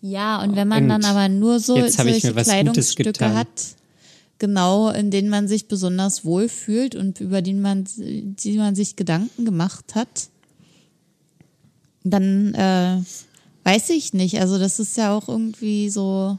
Ja, 0.00 0.42
und 0.42 0.56
wenn 0.56 0.68
man 0.68 0.84
Und 0.84 0.88
dann 0.88 1.04
aber 1.04 1.28
nur 1.28 1.60
so 1.60 1.74
solche 1.88 2.32
Kleidungsstücke 2.32 3.34
hat, 3.34 3.48
genau, 4.38 4.90
in 4.90 5.10
denen 5.10 5.28
man 5.28 5.48
sich 5.48 5.68
besonders 5.68 6.24
wohl 6.24 6.48
fühlt 6.48 6.94
und 6.94 7.20
über 7.20 7.42
die 7.42 7.54
man, 7.54 7.84
die 7.96 8.56
man 8.56 8.74
sich 8.74 8.96
Gedanken 8.96 9.44
gemacht 9.44 9.94
hat, 9.94 10.28
dann 12.04 12.54
äh, 12.54 12.98
weiß 13.64 13.90
ich 13.90 14.12
nicht. 14.12 14.40
Also 14.40 14.58
das 14.58 14.78
ist 14.78 14.96
ja 14.96 15.16
auch 15.16 15.28
irgendwie 15.28 15.90
so 15.90 16.38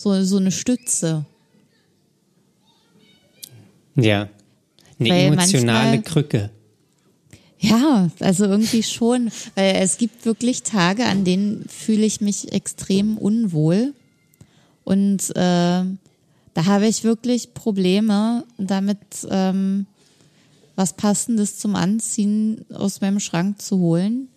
so, 0.00 0.22
so 0.24 0.38
eine 0.38 0.50
Stütze. 0.50 1.26
Ja. 4.02 4.28
Eine 4.98 5.08
Weil 5.10 5.32
emotionale 5.32 5.96
manchmal- 5.96 6.02
Krücke. 6.02 6.50
Ja, 7.58 8.08
also 8.20 8.46
irgendwie 8.46 8.82
schon, 8.82 9.30
weil 9.54 9.76
es 9.76 9.98
gibt 9.98 10.24
wirklich 10.24 10.62
Tage, 10.62 11.04
an 11.04 11.24
denen 11.24 11.66
fühle 11.68 12.06
ich 12.06 12.22
mich 12.22 12.52
extrem 12.52 13.18
unwohl 13.18 13.92
und 14.84 15.28
äh, 15.36 15.84
da 16.54 16.64
habe 16.64 16.86
ich 16.86 17.04
wirklich 17.04 17.52
Probleme 17.52 18.44
damit, 18.56 18.98
ähm, 19.30 19.84
was 20.74 20.94
Passendes 20.94 21.58
zum 21.58 21.76
Anziehen 21.76 22.64
aus 22.72 23.02
meinem 23.02 23.20
Schrank 23.20 23.60
zu 23.60 23.78
holen, 23.78 24.28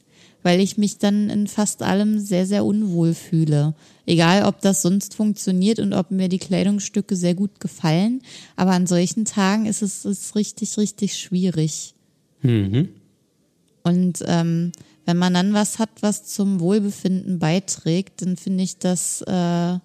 weil 0.44 0.60
ich 0.60 0.78
mich 0.78 1.00
dann 1.00 1.30
in 1.30 1.48
fast 1.48 1.82
allem 1.82 2.20
sehr, 2.20 2.46
sehr 2.46 2.66
unwohl 2.66 3.14
fühle. 3.14 3.74
Egal, 4.06 4.46
ob 4.46 4.62
das 4.62 4.82
sonst 4.82 5.16
funktioniert 5.16 5.80
und 5.80 5.94
ob 5.94 6.12
mir 6.12 6.30
die 6.30 6.40
Kleidungsstücke 6.40 7.16
sehr 7.16 7.34
gut 7.34 7.60
gefallen, 7.60 8.22
aber 8.56 8.72
an 8.72 8.86
solchen 8.86 9.26
Tagen 9.26 9.66
ist 9.66 9.82
es 9.82 10.06
ist 10.06 10.36
richtig, 10.36 10.78
richtig 10.78 11.18
schwierig. 11.18 11.96
Mhm. 12.42 12.90
Und 13.84 14.24
ähm, 14.28 14.72
wenn 15.06 15.18
man 15.18 15.34
dann 15.34 15.54
was 15.54 15.80
hat, 15.80 15.90
was 16.02 16.26
zum 16.26 16.60
Wohlbefinden 16.60 17.40
beiträgt, 17.40 18.22
dann 18.22 18.38
finde 18.38 18.64
ich, 18.64 18.78
das, 18.78 19.22
äh, 19.24 19.78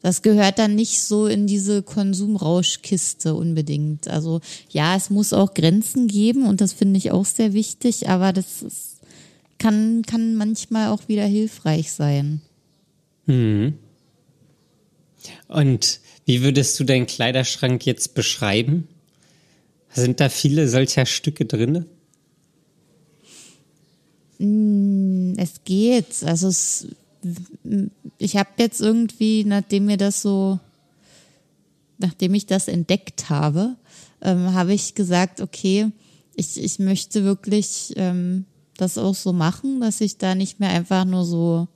das 0.00 0.22
gehört 0.22 0.58
dann 0.58 0.74
nicht 0.74 1.00
so 1.00 1.26
in 1.26 1.46
diese 1.46 1.82
Konsumrauschkiste 1.82 3.34
unbedingt. 3.34 4.08
Also 4.08 4.40
ja, 4.70 4.96
es 4.96 5.10
muss 5.10 5.32
auch 5.32 5.54
Grenzen 5.54 6.08
geben 6.08 6.46
und 6.46 6.60
das 6.60 6.72
finde 6.72 6.98
ich 6.98 7.12
auch 7.12 7.24
sehr 7.24 7.52
wichtig, 7.52 8.08
aber 8.08 8.32
das 8.32 8.62
ist, 8.62 8.91
kann, 9.62 10.02
kann 10.02 10.34
manchmal 10.34 10.88
auch 10.88 11.08
wieder 11.08 11.24
hilfreich 11.24 11.92
sein. 11.92 12.42
Und 15.48 16.00
wie 16.24 16.42
würdest 16.42 16.78
du 16.78 16.84
deinen 16.84 17.06
Kleiderschrank 17.06 17.86
jetzt 17.86 18.14
beschreiben? 18.14 18.88
Sind 19.90 20.20
da 20.20 20.28
viele 20.28 20.68
solcher 20.68 21.06
Stücke 21.06 21.44
drinne? 21.44 21.86
Es 25.36 25.60
geht. 25.64 26.24
Also 26.24 26.48
es, 26.48 26.88
ich 28.18 28.36
habe 28.36 28.50
jetzt 28.58 28.80
irgendwie, 28.80 29.44
nachdem 29.44 29.86
mir 29.86 29.96
das 29.96 30.22
so, 30.22 30.58
nachdem 31.98 32.34
ich 32.34 32.46
das 32.46 32.66
entdeckt 32.66 33.30
habe, 33.30 33.76
ähm, 34.22 34.52
habe 34.54 34.72
ich 34.72 34.94
gesagt, 34.94 35.40
okay, 35.40 35.88
ich, 36.34 36.60
ich 36.60 36.78
möchte 36.78 37.24
wirklich 37.24 37.92
ähm, 37.96 38.46
das 38.76 38.98
auch 38.98 39.14
so 39.14 39.32
machen, 39.32 39.80
dass 39.80 40.00
ich 40.00 40.18
da 40.18 40.34
nicht 40.34 40.60
mehr 40.60 40.70
einfach 40.70 41.04
nur 41.04 41.24
so, 41.24 41.68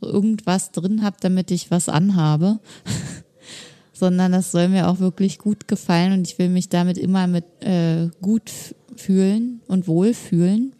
so 0.00 0.08
irgendwas 0.08 0.72
drin 0.72 1.02
habe, 1.02 1.16
damit 1.20 1.50
ich 1.50 1.70
was 1.70 1.88
anhabe, 1.88 2.60
sondern 3.92 4.32
das 4.32 4.52
soll 4.52 4.68
mir 4.68 4.88
auch 4.88 4.98
wirklich 4.98 5.38
gut 5.38 5.68
gefallen 5.68 6.12
und 6.12 6.26
ich 6.26 6.38
will 6.38 6.48
mich 6.48 6.68
damit 6.68 6.98
immer 6.98 7.26
mit 7.26 7.44
äh, 7.62 8.08
gut 8.22 8.50
fühlen 8.96 9.60
und 9.66 9.86
wohlfühlen. 9.86 10.72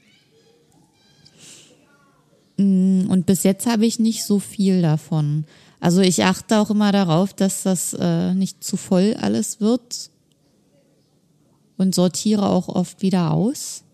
Und 2.56 3.24
bis 3.24 3.42
jetzt 3.42 3.66
habe 3.66 3.86
ich 3.86 3.98
nicht 3.98 4.24
so 4.24 4.38
viel 4.38 4.82
davon. 4.82 5.46
Also 5.80 6.02
ich 6.02 6.24
achte 6.24 6.58
auch 6.58 6.68
immer 6.68 6.92
darauf, 6.92 7.32
dass 7.32 7.62
das 7.62 7.96
äh, 7.98 8.34
nicht 8.34 8.62
zu 8.62 8.76
voll 8.76 9.16
alles 9.18 9.60
wird 9.60 10.10
und 11.78 11.94
sortiere 11.94 12.46
auch 12.46 12.68
oft 12.68 13.00
wieder 13.00 13.30
aus, 13.30 13.84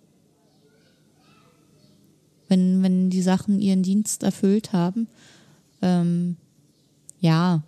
wenn, 2.49 2.83
wenn 2.83 3.11
die 3.11 3.23
Sachen 3.23 3.61
ihren 3.61 3.83
Dienst 3.83 4.23
erfüllt 4.23 4.73
haben. 4.73 5.09
Ähm, 5.83 6.37
ja. 7.21 7.63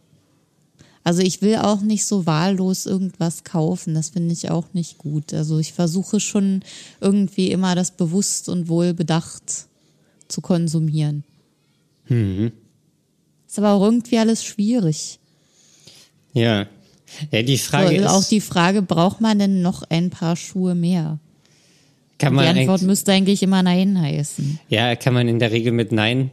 Also 1.04 1.22
ich 1.22 1.40
will 1.40 1.56
auch 1.56 1.80
nicht 1.80 2.04
so 2.04 2.26
wahllos 2.26 2.86
irgendwas 2.86 3.44
kaufen. 3.44 3.94
Das 3.94 4.10
finde 4.10 4.32
ich 4.32 4.50
auch 4.50 4.66
nicht 4.74 4.98
gut. 4.98 5.32
Also 5.32 5.58
ich 5.58 5.72
versuche 5.72 6.20
schon 6.20 6.62
irgendwie 7.00 7.50
immer 7.50 7.74
das 7.74 7.92
bewusst 7.92 8.48
und 8.48 8.68
wohl 8.68 8.92
bedacht 8.94 9.66
zu 10.28 10.40
konsumieren. 10.40 11.24
Ist 13.46 13.58
aber 13.58 13.72
auch 13.72 13.82
irgendwie 13.82 14.18
alles 14.18 14.44
schwierig. 14.44 15.18
Ja. 16.34 16.66
Ja, 17.30 17.42
die 17.42 17.58
Frage 17.58 17.88
So, 17.88 17.94
ist, 17.94 18.06
auch 18.06 18.24
die 18.24 18.40
Frage, 18.42 18.82
braucht 18.82 19.20
man 19.22 19.38
denn 19.38 19.62
noch 19.62 19.82
ein 19.88 20.10
paar 20.10 20.36
Schuhe 20.36 20.74
mehr? 20.74 21.18
Kann 22.18 22.32
Die 22.32 22.36
man 22.36 22.46
Antwort 22.48 22.68
eigentlich, 22.68 22.82
müsste 22.86 23.12
eigentlich 23.12 23.42
immer 23.42 23.62
Nein 23.62 24.00
heißen. 24.00 24.58
ja, 24.68 24.96
kann 24.96 25.14
man 25.14 25.28
in 25.28 25.38
der 25.38 25.50
Regel 25.52 25.72
mit 25.72 25.92
Nein 25.92 26.30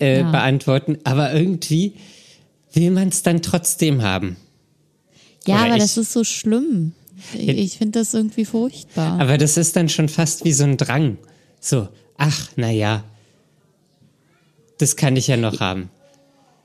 äh, 0.00 0.20
Ja. 0.20 0.30
beantworten, 0.30 0.98
aber 1.04 1.32
irgendwie 1.32 1.94
will 2.72 2.90
man 2.90 3.08
es 3.08 3.22
dann 3.22 3.40
trotzdem 3.42 4.02
haben. 4.02 4.36
Ja, 5.46 5.56
Oder 5.56 5.64
aber 5.66 5.74
ich- 5.76 5.82
das 5.82 5.96
ist 5.96 6.12
so 6.12 6.24
schlimm. 6.24 6.92
Ich, 7.32 7.48
ich 7.48 7.78
finde 7.78 8.00
das 8.00 8.12
irgendwie 8.12 8.44
furchtbar. 8.44 9.18
Aber 9.20 9.38
das 9.38 9.56
ist 9.56 9.76
dann 9.76 9.88
schon 9.88 10.08
fast 10.08 10.44
wie 10.44 10.52
so 10.52 10.64
ein 10.64 10.76
Drang. 10.76 11.16
So, 11.60 11.88
ach, 12.18 12.50
na 12.56 12.70
ja, 12.70 13.04
das 14.78 14.96
kann 14.96 15.16
ich 15.16 15.28
ja 15.28 15.36
noch 15.36 15.60
haben. 15.60 15.90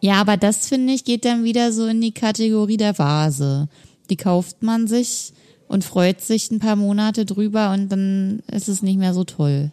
Ja, 0.02 0.16
aber 0.16 0.38
das 0.38 0.68
finde 0.68 0.94
ich 0.94 1.04
geht 1.04 1.26
dann 1.26 1.44
wieder 1.44 1.72
so 1.72 1.86
in 1.88 2.02
die 2.02 2.14
Kategorie 2.14 2.78
der 2.78 2.98
Vase. 2.98 3.68
Die 4.10 4.16
kauft 4.18 4.64
man 4.64 4.88
sich 4.88 5.34
und 5.70 5.86
freut 5.86 6.20
sich 6.20 6.52
ein 6.52 6.60
paar 6.60 6.76
Monate 6.76 7.26
drüber 7.26 7.72
und 7.72 7.90
dann 7.90 8.42
ist 8.52 8.68
es 8.68 8.82
nicht 8.82 8.98
mehr 8.98 9.14
so 9.14 9.24
toll. 9.24 9.72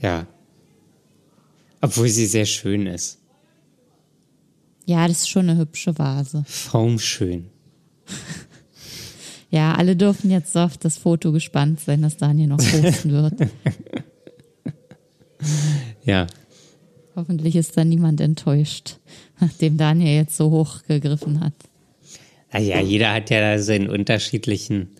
Ja. 0.00 0.26
Obwohl 1.80 2.08
sie 2.08 2.26
sehr 2.26 2.46
schön 2.46 2.86
ist. 2.86 3.18
Ja, 4.84 5.08
das 5.08 5.22
ist 5.22 5.28
schon 5.28 5.48
eine 5.48 5.58
hübsche 5.58 5.98
Vase. 5.98 6.44
Formschön. 6.46 7.48
Ja, 9.48 9.74
alle 9.76 9.94
dürfen 9.94 10.28
jetzt 10.28 10.52
so 10.52 10.58
auf 10.58 10.76
das 10.76 10.98
Foto 10.98 11.30
gespannt 11.30 11.78
sein, 11.78 12.02
das 12.02 12.16
Daniel 12.16 12.48
noch 12.48 12.58
posten 12.58 13.12
wird. 13.12 13.34
Ja. 16.04 16.26
Hoffentlich 17.14 17.56
ist 17.56 17.76
da 17.76 17.84
niemand 17.84 18.20
enttäuscht, 18.20 18.98
nachdem 19.40 19.76
Daniel 19.76 20.16
jetzt 20.16 20.36
so 20.36 20.50
hoch 20.50 20.82
gegriffen 20.86 21.40
hat. 21.40 21.54
Naja, 22.52 22.80
jeder 22.80 23.12
hat 23.12 23.30
ja 23.30 23.40
da 23.40 23.58
seinen 23.58 23.88
unterschiedlichen, 23.88 24.96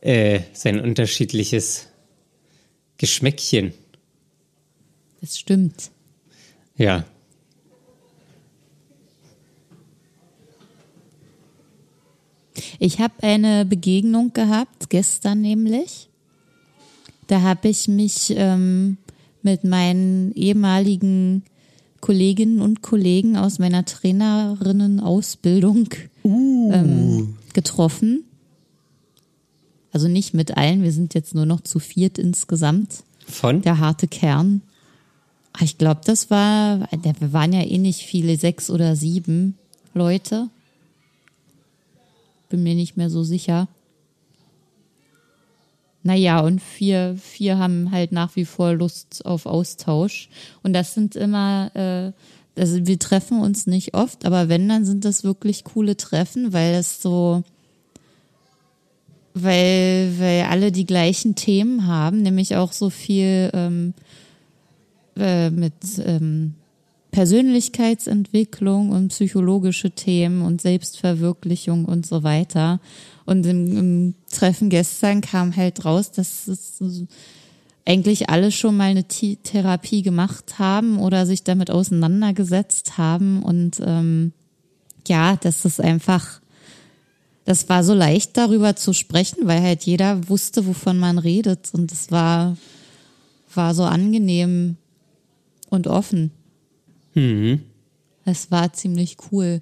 äh, 0.00 0.40
sein 0.52 0.80
unterschiedliches 0.80 1.88
Geschmäckchen. 2.98 3.72
Das 5.20 5.38
stimmt. 5.38 5.90
Ja. 6.76 7.04
Ich 12.78 12.98
habe 12.98 13.14
eine 13.22 13.64
Begegnung 13.64 14.32
gehabt, 14.32 14.90
gestern 14.90 15.40
nämlich. 15.40 16.08
Da 17.26 17.40
habe 17.40 17.68
ich 17.68 17.88
mich 17.88 18.34
ähm, 18.36 18.98
mit 19.42 19.64
meinen 19.64 20.34
ehemaligen 20.34 21.44
Kolleginnen 22.04 22.60
und 22.60 22.82
Kollegen 22.82 23.38
aus 23.38 23.58
meiner 23.58 23.86
Trainerinnenausbildung 23.86 25.88
ähm, 26.22 27.36
getroffen. 27.54 28.24
Also 29.90 30.08
nicht 30.08 30.34
mit 30.34 30.58
allen, 30.58 30.82
wir 30.82 30.92
sind 30.92 31.14
jetzt 31.14 31.34
nur 31.34 31.46
noch 31.46 31.62
zu 31.62 31.78
viert 31.78 32.18
insgesamt. 32.18 33.04
Von? 33.26 33.62
Der 33.62 33.78
harte 33.78 34.06
Kern. 34.06 34.60
Ah, 35.54 35.60
Ich 35.62 35.78
glaube, 35.78 36.02
das 36.04 36.30
war, 36.30 36.80
wir 36.90 37.32
waren 37.32 37.54
ja 37.54 37.62
eh 37.62 37.78
nicht 37.78 38.02
viele, 38.02 38.36
sechs 38.36 38.68
oder 38.68 38.96
sieben 38.96 39.56
Leute. 39.94 40.50
Bin 42.50 42.64
mir 42.64 42.74
nicht 42.74 42.98
mehr 42.98 43.08
so 43.08 43.22
sicher. 43.22 43.66
Naja, 46.06 46.40
und 46.40 46.60
vier, 46.60 47.16
vier 47.18 47.58
haben 47.58 47.90
halt 47.90 48.12
nach 48.12 48.36
wie 48.36 48.44
vor 48.44 48.74
Lust 48.74 49.24
auf 49.24 49.46
Austausch. 49.46 50.28
Und 50.62 50.74
das 50.74 50.92
sind 50.92 51.16
immer, 51.16 51.70
äh, 51.74 52.12
also 52.60 52.86
wir 52.86 52.98
treffen 52.98 53.40
uns 53.40 53.66
nicht 53.66 53.94
oft, 53.94 54.26
aber 54.26 54.50
wenn, 54.50 54.68
dann 54.68 54.84
sind 54.84 55.06
das 55.06 55.24
wirklich 55.24 55.64
coole 55.64 55.96
Treffen, 55.96 56.52
weil 56.52 56.74
es 56.74 57.00
so, 57.00 57.42
weil, 59.32 60.12
weil 60.18 60.42
alle 60.42 60.72
die 60.72 60.84
gleichen 60.84 61.36
Themen 61.36 61.86
haben, 61.86 62.20
nämlich 62.20 62.54
auch 62.54 62.72
so 62.72 62.90
viel 62.90 63.50
ähm, 63.54 63.94
äh, 65.16 65.48
mit 65.48 65.72
ähm, 66.04 66.52
Persönlichkeitsentwicklung 67.14 68.90
und 68.90 69.10
psychologische 69.10 69.92
Themen 69.92 70.42
und 70.42 70.60
Selbstverwirklichung 70.60 71.84
und 71.84 72.04
so 72.04 72.24
weiter. 72.24 72.80
Und 73.24 73.46
im, 73.46 73.76
im 73.76 74.14
Treffen 74.32 74.68
gestern 74.68 75.20
kam 75.20 75.54
halt 75.54 75.84
raus, 75.84 76.10
dass 76.10 76.48
es 76.48 76.82
eigentlich 77.86 78.30
alle 78.30 78.50
schon 78.50 78.76
mal 78.76 78.90
eine 78.90 79.04
Thi- 79.04 79.36
Therapie 79.36 80.02
gemacht 80.02 80.58
haben 80.58 80.98
oder 80.98 81.24
sich 81.24 81.44
damit 81.44 81.70
auseinandergesetzt 81.70 82.98
haben 82.98 83.44
und 83.44 83.80
ähm, 83.86 84.32
ja, 85.06 85.36
das 85.36 85.64
ist 85.64 85.80
einfach, 85.80 86.40
das 87.44 87.68
war 87.68 87.84
so 87.84 87.94
leicht 87.94 88.36
darüber 88.36 88.74
zu 88.74 88.92
sprechen, 88.92 89.46
weil 89.46 89.62
halt 89.62 89.84
jeder 89.84 90.28
wusste, 90.28 90.66
wovon 90.66 90.98
man 90.98 91.18
redet 91.18 91.70
und 91.74 91.92
es 91.92 92.10
war, 92.10 92.56
war 93.54 93.72
so 93.72 93.84
angenehm 93.84 94.78
und 95.70 95.86
offen. 95.86 96.32
Mhm. 97.14 97.62
Es 98.24 98.50
war 98.50 98.72
ziemlich 98.72 99.16
cool 99.30 99.60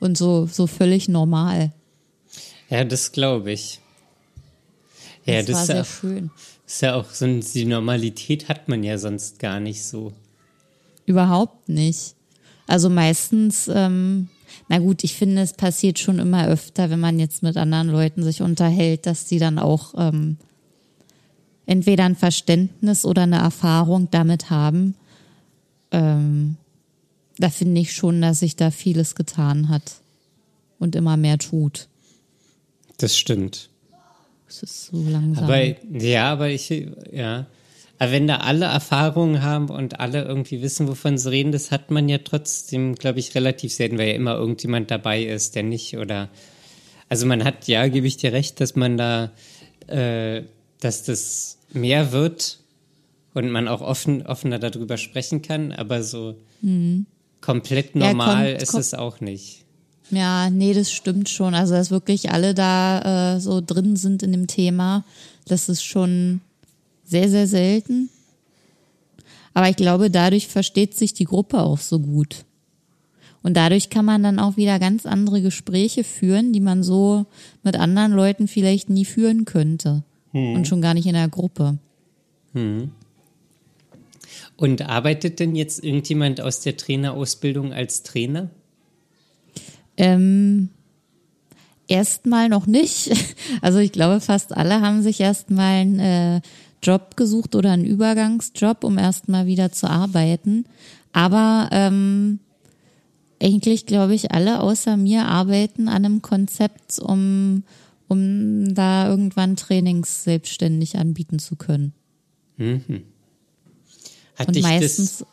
und 0.00 0.16
so, 0.16 0.46
so 0.46 0.66
völlig 0.66 1.08
normal. 1.08 1.72
Ja, 2.68 2.84
das 2.84 3.12
glaube 3.12 3.52
ich. 3.52 3.80
Ja, 5.24 5.42
das, 5.42 5.46
das, 5.46 5.54
war 5.54 5.60
ist, 5.60 5.66
sehr 5.66 5.76
ja 5.76 5.82
auch, 5.82 5.86
schön. 5.86 6.30
ist 6.66 6.82
ja 6.82 6.94
auch 6.94 7.10
so, 7.10 7.26
die 7.26 7.64
Normalität 7.64 8.48
hat 8.48 8.68
man 8.68 8.82
ja 8.84 8.98
sonst 8.98 9.38
gar 9.38 9.60
nicht 9.60 9.82
so. 9.84 10.12
Überhaupt 11.06 11.68
nicht. 11.68 12.14
Also 12.66 12.88
meistens, 12.88 13.68
ähm, 13.72 14.28
na 14.68 14.78
gut, 14.78 15.04
ich 15.04 15.14
finde, 15.14 15.42
es 15.42 15.52
passiert 15.52 15.98
schon 15.98 16.18
immer 16.18 16.46
öfter, 16.46 16.90
wenn 16.90 17.00
man 17.00 17.18
jetzt 17.18 17.42
mit 17.42 17.56
anderen 17.56 17.88
Leuten 17.88 18.22
sich 18.22 18.42
unterhält, 18.42 19.06
dass 19.06 19.26
die 19.26 19.38
dann 19.38 19.58
auch 19.58 19.94
ähm, 19.96 20.38
entweder 21.66 22.04
ein 22.04 22.16
Verständnis 22.16 23.04
oder 23.04 23.22
eine 23.22 23.38
Erfahrung 23.38 24.08
damit 24.10 24.50
haben. 24.50 24.94
Ähm, 25.90 26.56
da 27.38 27.50
finde 27.50 27.80
ich 27.80 27.92
schon, 27.92 28.20
dass 28.20 28.40
sich 28.40 28.56
da 28.56 28.70
vieles 28.70 29.14
getan 29.14 29.68
hat 29.68 30.00
und 30.78 30.96
immer 30.96 31.16
mehr 31.16 31.38
tut. 31.38 31.88
Das 32.98 33.16
stimmt. 33.16 33.70
Es 34.48 34.62
ist 34.62 34.86
so 34.86 35.02
langsam. 35.08 35.44
Aber 35.44 35.64
ja, 35.98 36.30
aber 36.30 36.50
ich, 36.50 36.70
ja. 37.10 37.46
Aber 37.98 38.12
wenn 38.12 38.26
da 38.26 38.38
alle 38.38 38.66
Erfahrungen 38.66 39.42
haben 39.42 39.68
und 39.68 40.00
alle 40.00 40.24
irgendwie 40.24 40.62
wissen, 40.62 40.88
wovon 40.88 41.16
sie 41.16 41.30
reden, 41.30 41.52
das 41.52 41.70
hat 41.70 41.90
man 41.90 42.08
ja 42.08 42.18
trotzdem, 42.18 42.94
glaube 42.94 43.20
ich, 43.20 43.34
relativ 43.34 43.72
selten, 43.72 43.98
weil 43.98 44.08
ja 44.08 44.14
immer 44.14 44.34
irgendjemand 44.34 44.90
dabei 44.90 45.24
ist, 45.24 45.54
der 45.54 45.62
nicht 45.62 45.96
oder. 45.96 46.28
Also 47.08 47.26
man 47.26 47.44
hat, 47.44 47.68
ja, 47.68 47.86
gebe 47.88 48.06
ich 48.06 48.16
dir 48.16 48.32
recht, 48.32 48.60
dass 48.60 48.76
man 48.76 48.96
da, 48.96 49.32
äh, 49.86 50.42
dass 50.80 51.04
das 51.04 51.58
mehr 51.72 52.12
wird 52.12 52.60
und 53.32 53.50
man 53.50 53.68
auch 53.68 53.80
offen, 53.80 54.26
offener 54.26 54.58
darüber 54.58 54.96
sprechen 54.96 55.42
kann, 55.42 55.72
aber 55.72 56.02
so 56.02 56.36
Mhm. 56.64 57.06
Ja, 57.94 58.08
normal 58.08 58.52
kommt- 58.52 58.62
ist 58.62 58.70
kommt- 58.70 58.80
es 58.84 58.94
auch 58.94 59.20
nicht. 59.20 59.64
Ja, 60.10 60.50
nee, 60.50 60.74
das 60.74 60.92
stimmt 60.92 61.28
schon. 61.28 61.54
Also, 61.54 61.74
dass 61.74 61.90
wirklich 61.90 62.30
alle 62.30 62.54
da 62.54 63.34
äh, 63.36 63.40
so 63.40 63.60
drin 63.60 63.96
sind 63.96 64.22
in 64.22 64.32
dem 64.32 64.46
Thema, 64.46 65.04
das 65.46 65.68
ist 65.68 65.82
schon 65.82 66.40
sehr, 67.04 67.28
sehr 67.28 67.46
selten. 67.46 68.10
Aber 69.54 69.68
ich 69.68 69.76
glaube, 69.76 70.10
dadurch 70.10 70.48
versteht 70.48 70.94
sich 70.96 71.14
die 71.14 71.24
Gruppe 71.24 71.60
auch 71.62 71.78
so 71.78 71.98
gut. 72.00 72.44
Und 73.42 73.56
dadurch 73.56 73.88
kann 73.90 74.04
man 74.04 74.22
dann 74.22 74.38
auch 74.38 74.56
wieder 74.56 74.78
ganz 74.78 75.04
andere 75.06 75.42
Gespräche 75.42 76.02
führen, 76.02 76.52
die 76.52 76.60
man 76.60 76.82
so 76.82 77.26
mit 77.62 77.76
anderen 77.76 78.12
Leuten 78.12 78.48
vielleicht 78.48 78.88
nie 78.90 79.04
führen 79.04 79.44
könnte. 79.44 80.02
Und 80.56 80.66
schon 80.66 80.80
gar 80.82 80.94
nicht 80.94 81.06
in 81.06 81.12
der 81.14 81.28
Gruppe. 81.28 81.78
Und 84.56 84.82
arbeitet 84.82 85.40
denn 85.40 85.56
jetzt 85.56 85.82
irgendjemand 85.82 86.40
aus 86.40 86.60
der 86.60 86.76
Trainerausbildung 86.76 87.72
als 87.72 88.02
Trainer? 88.04 88.50
Ähm, 89.96 90.68
erstmal 91.88 92.48
noch 92.48 92.66
nicht. 92.66 93.10
Also 93.60 93.78
ich 93.78 93.92
glaube, 93.92 94.20
fast 94.20 94.54
alle 94.56 94.80
haben 94.80 95.02
sich 95.02 95.20
erstmal 95.20 95.80
einen 95.80 95.98
äh, 95.98 96.40
Job 96.82 97.16
gesucht 97.16 97.54
oder 97.54 97.72
einen 97.72 97.84
Übergangsjob, 97.84 98.84
um 98.84 98.98
erstmal 98.98 99.46
wieder 99.46 99.72
zu 99.72 99.88
arbeiten. 99.88 100.66
Aber 101.12 101.68
ähm, 101.72 102.40
eigentlich, 103.40 103.86
glaube 103.86 104.14
ich, 104.14 104.32
alle 104.32 104.60
außer 104.60 104.96
mir 104.96 105.26
arbeiten 105.26 105.88
an 105.88 106.04
einem 106.04 106.22
Konzept, 106.22 106.98
um, 106.98 107.62
um 108.08 108.74
da 108.74 109.08
irgendwann 109.08 109.56
Trainings 109.56 110.24
selbstständig 110.24 110.96
anbieten 110.98 111.38
zu 111.38 111.56
können. 111.56 111.92
Hat 114.36 114.48
Und 114.48 114.56
dich 114.56 114.62
meistens 114.62 115.18
das, 115.18 115.26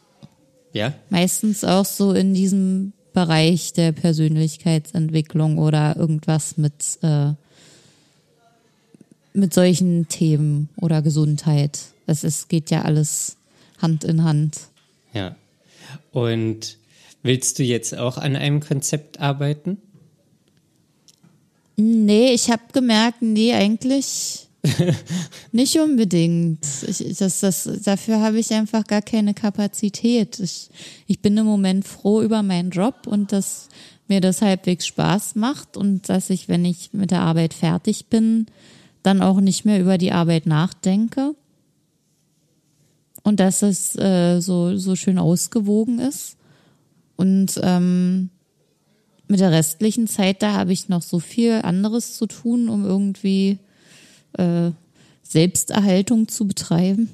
ja? 0.74 0.94
Meistens 1.10 1.64
auch 1.64 1.86
so 1.86 2.14
in 2.14 2.34
diesem 2.34 2.94
Bereich 3.14 3.74
der 3.74 3.92
Persönlichkeitsentwicklung 3.92 5.58
oder 5.58 5.96
irgendwas 5.98 6.58
mit, 6.58 7.00
äh, 7.02 7.34
mit 9.34 9.54
solchen 9.54 10.08
Themen 10.08 10.70
oder 10.78 11.02
Gesundheit. 11.02 11.80
Es 12.08 12.24
ist, 12.24 12.48
geht 12.48 12.72
ja 12.72 12.84
alles 12.84 13.38
Hand 13.80 14.04
in 14.04 14.24
Hand. 14.24 14.60
Ja. 15.14 15.36
Und 16.12 16.78
willst 17.24 17.60
du 17.60 17.64
jetzt 17.64 17.98
auch 17.98 18.18
an 18.18 18.36
einem 18.36 18.62
Konzept 18.62 19.20
arbeiten? 19.20 19.78
Nee, 21.76 22.32
ich 22.34 22.50
habe 22.50 22.64
gemerkt, 22.74 23.22
nee, 23.22 23.54
eigentlich 23.54 24.48
nicht 25.52 25.80
unbedingt. 25.80 26.66
Ich, 26.88 27.18
das, 27.18 27.40
das, 27.40 27.70
dafür 27.84 28.20
habe 28.20 28.40
ich 28.40 28.54
einfach 28.54 28.86
gar 28.86 29.02
keine 29.02 29.34
Kapazität. 29.34 30.40
Ich, 30.40 30.70
ich 31.08 31.22
bin 31.22 31.38
im 31.38 31.46
Moment 31.46 31.86
froh 31.86 32.22
über 32.22 32.44
meinen 32.44 32.70
Job 32.70 33.08
und 33.08 33.32
dass 33.32 33.70
mir 34.08 34.22
das 34.22 34.42
halbwegs 34.42 34.86
Spaß 34.88 35.36
macht 35.36 35.78
und 35.78 36.10
dass 36.10 36.30
ich, 36.30 36.48
wenn 36.48 36.66
ich 36.66 36.94
mit 36.94 37.12
der 37.12 37.22
Arbeit 37.22 37.54
fertig 37.54 38.08
bin, 38.08 38.46
dann 39.04 39.22
auch 39.22 39.40
nicht 39.42 39.66
mehr 39.66 39.80
über 39.80 39.98
die 39.98 40.12
Arbeit 40.12 40.46
nachdenke. 40.46 41.34
Und 43.24 43.40
dass 43.40 43.62
es 43.62 43.96
äh, 43.98 44.40
so, 44.42 44.78
so 44.78 44.96
schön 44.96 45.20
ausgewogen 45.20 46.00
ist. 46.00 46.38
Und 47.16 47.60
ähm, 47.64 48.30
mit 49.28 49.40
der 49.40 49.52
restlichen 49.52 50.08
Zeit, 50.08 50.42
da 50.42 50.54
habe 50.54 50.74
ich 50.74 50.90
noch 50.90 51.04
so 51.04 51.20
viel 51.20 51.62
anderes 51.64 52.18
zu 52.18 52.26
tun, 52.26 52.68
um 52.68 52.84
irgendwie 52.84 53.60
äh, 54.34 54.72
Selbsterhaltung 55.24 56.28
zu 56.28 56.48
betreiben, 56.48 57.10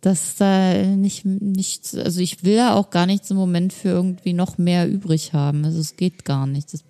dass 0.00 0.36
da 0.36 0.84
nicht, 0.84 1.24
nichts, 1.24 1.94
also 1.94 2.20
ich 2.20 2.44
will 2.44 2.54
ja 2.54 2.74
auch 2.74 2.90
gar 2.90 3.06
nichts 3.06 3.30
im 3.30 3.36
Moment 3.36 3.72
für 3.72 3.88
irgendwie 3.88 4.32
noch 4.32 4.56
mehr 4.58 4.88
übrig 4.88 5.32
haben. 5.32 5.64
Also 5.64 5.80
es 5.80 5.96
geht 5.96 6.24
gar 6.24 6.46
nicht. 6.46 6.72
Das 6.72 6.84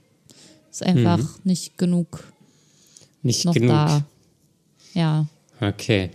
ist 0.70 0.82
einfach 0.82 1.18
mhm. 1.18 1.40
nicht 1.44 1.78
genug. 1.78 2.24
Nicht 3.22 3.44
noch 3.44 3.54
genug. 3.54 3.70
Da. 3.70 4.04
Ja. 4.92 5.26
Okay. 5.60 6.10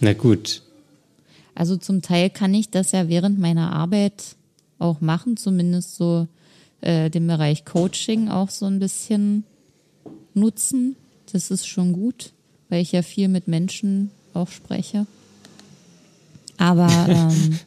Na 0.00 0.12
gut. 0.12 0.62
Also 1.54 1.76
zum 1.76 2.02
Teil 2.02 2.30
kann 2.30 2.54
ich 2.54 2.70
das 2.70 2.92
ja 2.92 3.08
während 3.08 3.38
meiner 3.38 3.72
Arbeit 3.72 4.36
auch 4.78 5.00
machen, 5.00 5.36
zumindest 5.36 5.96
so 5.96 6.28
äh, 6.80 7.10
den 7.10 7.26
Bereich 7.26 7.64
Coaching 7.64 8.28
auch 8.28 8.50
so 8.50 8.66
ein 8.66 8.78
bisschen 8.78 9.44
nutzen. 10.34 10.96
Das 11.32 11.50
ist 11.50 11.66
schon 11.66 11.92
gut, 11.92 12.32
weil 12.68 12.82
ich 12.82 12.92
ja 12.92 13.02
viel 13.02 13.28
mit 13.28 13.48
Menschen 13.48 14.10
auch 14.34 14.48
spreche. 14.48 15.06
Aber 16.58 16.88
ähm, 17.08 17.58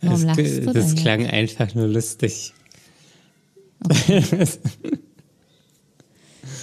warum 0.00 0.26
das, 0.26 0.36
lachst 0.36 0.58
du 0.58 0.72
Das 0.72 0.94
klang 0.94 1.20
jetzt? 1.22 1.32
einfach 1.32 1.74
nur 1.74 1.88
lustig. 1.88 2.52
Okay. 3.84 4.24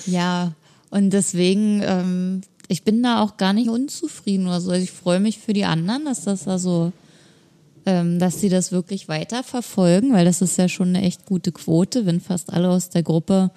ja, 0.06 0.54
und 0.90 1.12
deswegen, 1.12 1.82
ähm, 1.84 2.42
ich 2.68 2.84
bin 2.84 3.02
da 3.02 3.22
auch 3.22 3.38
gar 3.38 3.54
nicht 3.54 3.70
unzufrieden 3.70 4.48
oder 4.48 4.62
so. 4.62 4.72
Also 4.72 4.84
ich 4.84 4.92
freue 4.92 5.20
mich 5.20 5.40
für 5.40 5.54
die 5.54 5.66
anderen, 5.66 6.06
dass 6.06 6.24
das 6.24 6.44
da 6.44 6.60
so 6.60 6.92
dass 7.86 8.41
sie 8.41 8.50
das 8.50 8.71
wirklich 8.71 9.08
weiter 9.08 9.43
verfolgen, 9.43 10.13
weil 10.13 10.26
das 10.26 10.41
ist 10.41 10.58
ja 10.58 10.67
schon 10.67 10.89
eine 10.89 11.04
echt 11.04 11.26
gute 11.26 11.52
Quote, 11.52 12.06
wenn 12.06 12.19
fast 12.19 12.52
alle 12.52 12.69
aus 12.69 12.89
der 12.89 13.04
Gruppe 13.04 13.52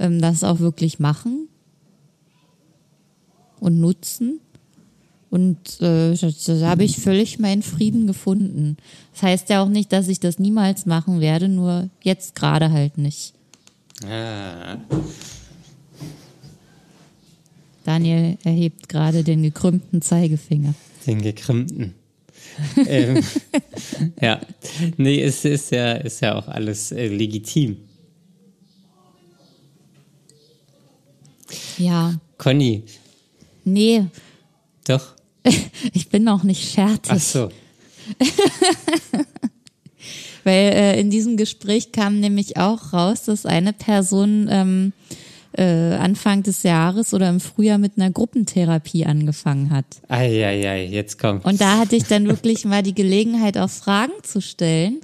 ähm, 0.00 0.20
das 0.20 0.42
auch 0.42 0.58
wirklich 0.58 0.98
machen 0.98 1.48
und 3.60 3.78
nutzen. 3.78 4.40
Und 5.30 5.80
äh, 5.80 6.14
da 6.14 6.68
habe 6.68 6.84
ich 6.84 6.96
völlig 6.96 7.38
meinen 7.38 7.62
Frieden 7.62 8.06
gefunden. 8.06 8.78
Das 9.12 9.22
heißt 9.22 9.50
ja 9.50 9.62
auch 9.62 9.68
nicht, 9.68 9.92
dass 9.92 10.08
ich 10.08 10.20
das 10.20 10.38
niemals 10.38 10.86
machen 10.86 11.20
werde, 11.20 11.48
nur 11.48 11.90
jetzt 12.02 12.34
gerade 12.34 12.72
halt 12.72 12.96
nicht. 12.98 13.34
Ah. 14.06 14.78
Daniel 17.84 18.38
erhebt 18.42 18.88
gerade 18.88 19.22
den 19.22 19.42
gekrümmten 19.42 20.02
Zeigefinger. 20.02 20.74
Den 21.06 21.20
gekrümmten 21.20 21.94
ähm, 22.86 23.22
ja, 24.20 24.40
nee, 24.96 25.22
es 25.22 25.44
ist 25.44 25.70
ja, 25.70 25.92
ist 25.92 26.20
ja 26.20 26.34
auch 26.36 26.48
alles 26.48 26.92
äh, 26.92 27.06
legitim. 27.06 27.76
Ja. 31.78 32.14
Conny. 32.36 32.84
Nee. 33.64 34.06
Doch. 34.86 35.14
ich 35.92 36.08
bin 36.08 36.24
noch 36.24 36.42
nicht 36.42 36.72
fertig. 36.74 37.12
Ach 37.12 37.20
so. 37.20 37.50
Weil 40.44 40.72
äh, 40.72 41.00
in 41.00 41.10
diesem 41.10 41.36
Gespräch 41.36 41.92
kam 41.92 42.20
nämlich 42.20 42.56
auch 42.56 42.92
raus, 42.92 43.24
dass 43.24 43.44
eine 43.44 43.72
Person 43.72 44.48
ähm, 44.50 44.92
äh, 45.58 45.96
Anfang 45.96 46.44
des 46.44 46.62
Jahres 46.62 47.12
oder 47.12 47.28
im 47.28 47.40
Frühjahr 47.40 47.78
mit 47.78 47.94
einer 47.96 48.10
Gruppentherapie 48.10 49.04
angefangen 49.06 49.70
hat. 49.70 49.86
Eieiei, 50.08 50.86
jetzt 50.86 51.18
kommt. 51.18 51.44
Und 51.44 51.60
da 51.60 51.78
hatte 51.78 51.96
ich 51.96 52.04
dann 52.04 52.28
wirklich 52.28 52.64
mal 52.64 52.82
die 52.82 52.94
Gelegenheit, 52.94 53.58
auch 53.58 53.70
Fragen 53.70 54.12
zu 54.22 54.40
stellen 54.40 55.00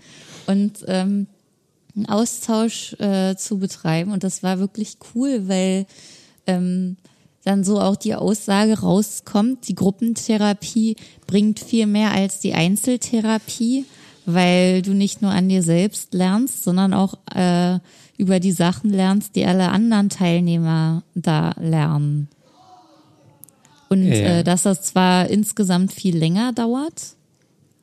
und 0.46 0.84
ähm, 0.86 1.26
einen 1.96 2.06
Austausch 2.06 2.94
äh, 3.00 3.34
zu 3.34 3.58
betreiben. 3.58 4.12
Und 4.12 4.22
das 4.22 4.44
war 4.44 4.60
wirklich 4.60 4.98
cool, 5.14 5.48
weil 5.48 5.86
ähm, 6.46 6.96
dann 7.42 7.64
so 7.64 7.80
auch 7.80 7.96
die 7.96 8.14
Aussage 8.14 8.78
rauskommt, 8.78 9.66
die 9.66 9.74
Gruppentherapie 9.74 10.96
bringt 11.26 11.58
viel 11.58 11.86
mehr 11.86 12.12
als 12.12 12.38
die 12.38 12.54
Einzeltherapie, 12.54 13.86
weil 14.24 14.82
du 14.82 14.92
nicht 14.92 15.20
nur 15.20 15.32
an 15.32 15.48
dir 15.48 15.64
selbst 15.64 16.14
lernst, 16.14 16.62
sondern 16.62 16.94
auch 16.94 17.14
äh, 17.34 17.80
über 18.16 18.40
die 18.40 18.52
Sachen 18.52 18.90
lernst, 18.90 19.36
die 19.36 19.44
alle 19.44 19.70
anderen 19.70 20.08
Teilnehmer 20.08 21.02
da 21.14 21.54
lernen. 21.60 22.28
Und 23.88 24.06
ja. 24.06 24.38
äh, 24.38 24.44
dass 24.44 24.62
das 24.62 24.82
zwar 24.82 25.28
insgesamt 25.28 25.92
viel 25.92 26.16
länger 26.16 26.52
dauert, 26.52 27.16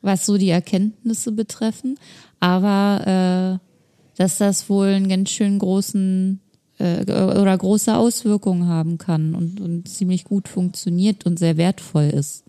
was 0.01 0.25
so 0.25 0.37
die 0.37 0.49
Erkenntnisse 0.49 1.31
betreffen, 1.31 1.97
aber 2.39 3.59
äh, 3.59 4.17
dass 4.17 4.37
das 4.37 4.69
wohl 4.69 4.87
einen 4.87 5.09
ganz 5.09 5.29
schön 5.29 5.59
großen 5.59 6.39
äh, 6.79 7.03
oder 7.03 7.57
große 7.57 7.95
Auswirkungen 7.95 8.67
haben 8.67 8.97
kann 8.97 9.35
und, 9.35 9.61
und 9.61 9.87
ziemlich 9.87 10.23
gut 10.23 10.47
funktioniert 10.47 11.25
und 11.25 11.39
sehr 11.39 11.57
wertvoll 11.57 12.09
ist. 12.09 12.43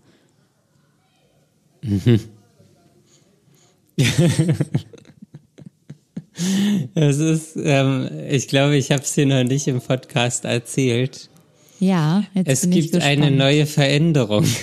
Mhm. 1.81 2.19
Es 6.95 7.17
ist, 7.17 7.57
ähm, 7.61 8.09
ich 8.29 8.47
glaube, 8.47 8.75
ich 8.77 8.91
habe 8.91 9.03
es 9.03 9.13
dir 9.13 9.25
noch 9.25 9.43
nicht 9.43 9.67
im 9.67 9.81
Podcast 9.81 10.45
erzählt. 10.45 11.29
Ja, 11.79 12.23
jetzt 12.33 12.47
es 12.47 12.61
bin 12.61 12.71
gibt 12.71 12.85
ich 12.85 12.91
gespannt. 12.91 13.23
eine 13.23 13.31
neue 13.31 13.65
Veränderung. 13.65 14.45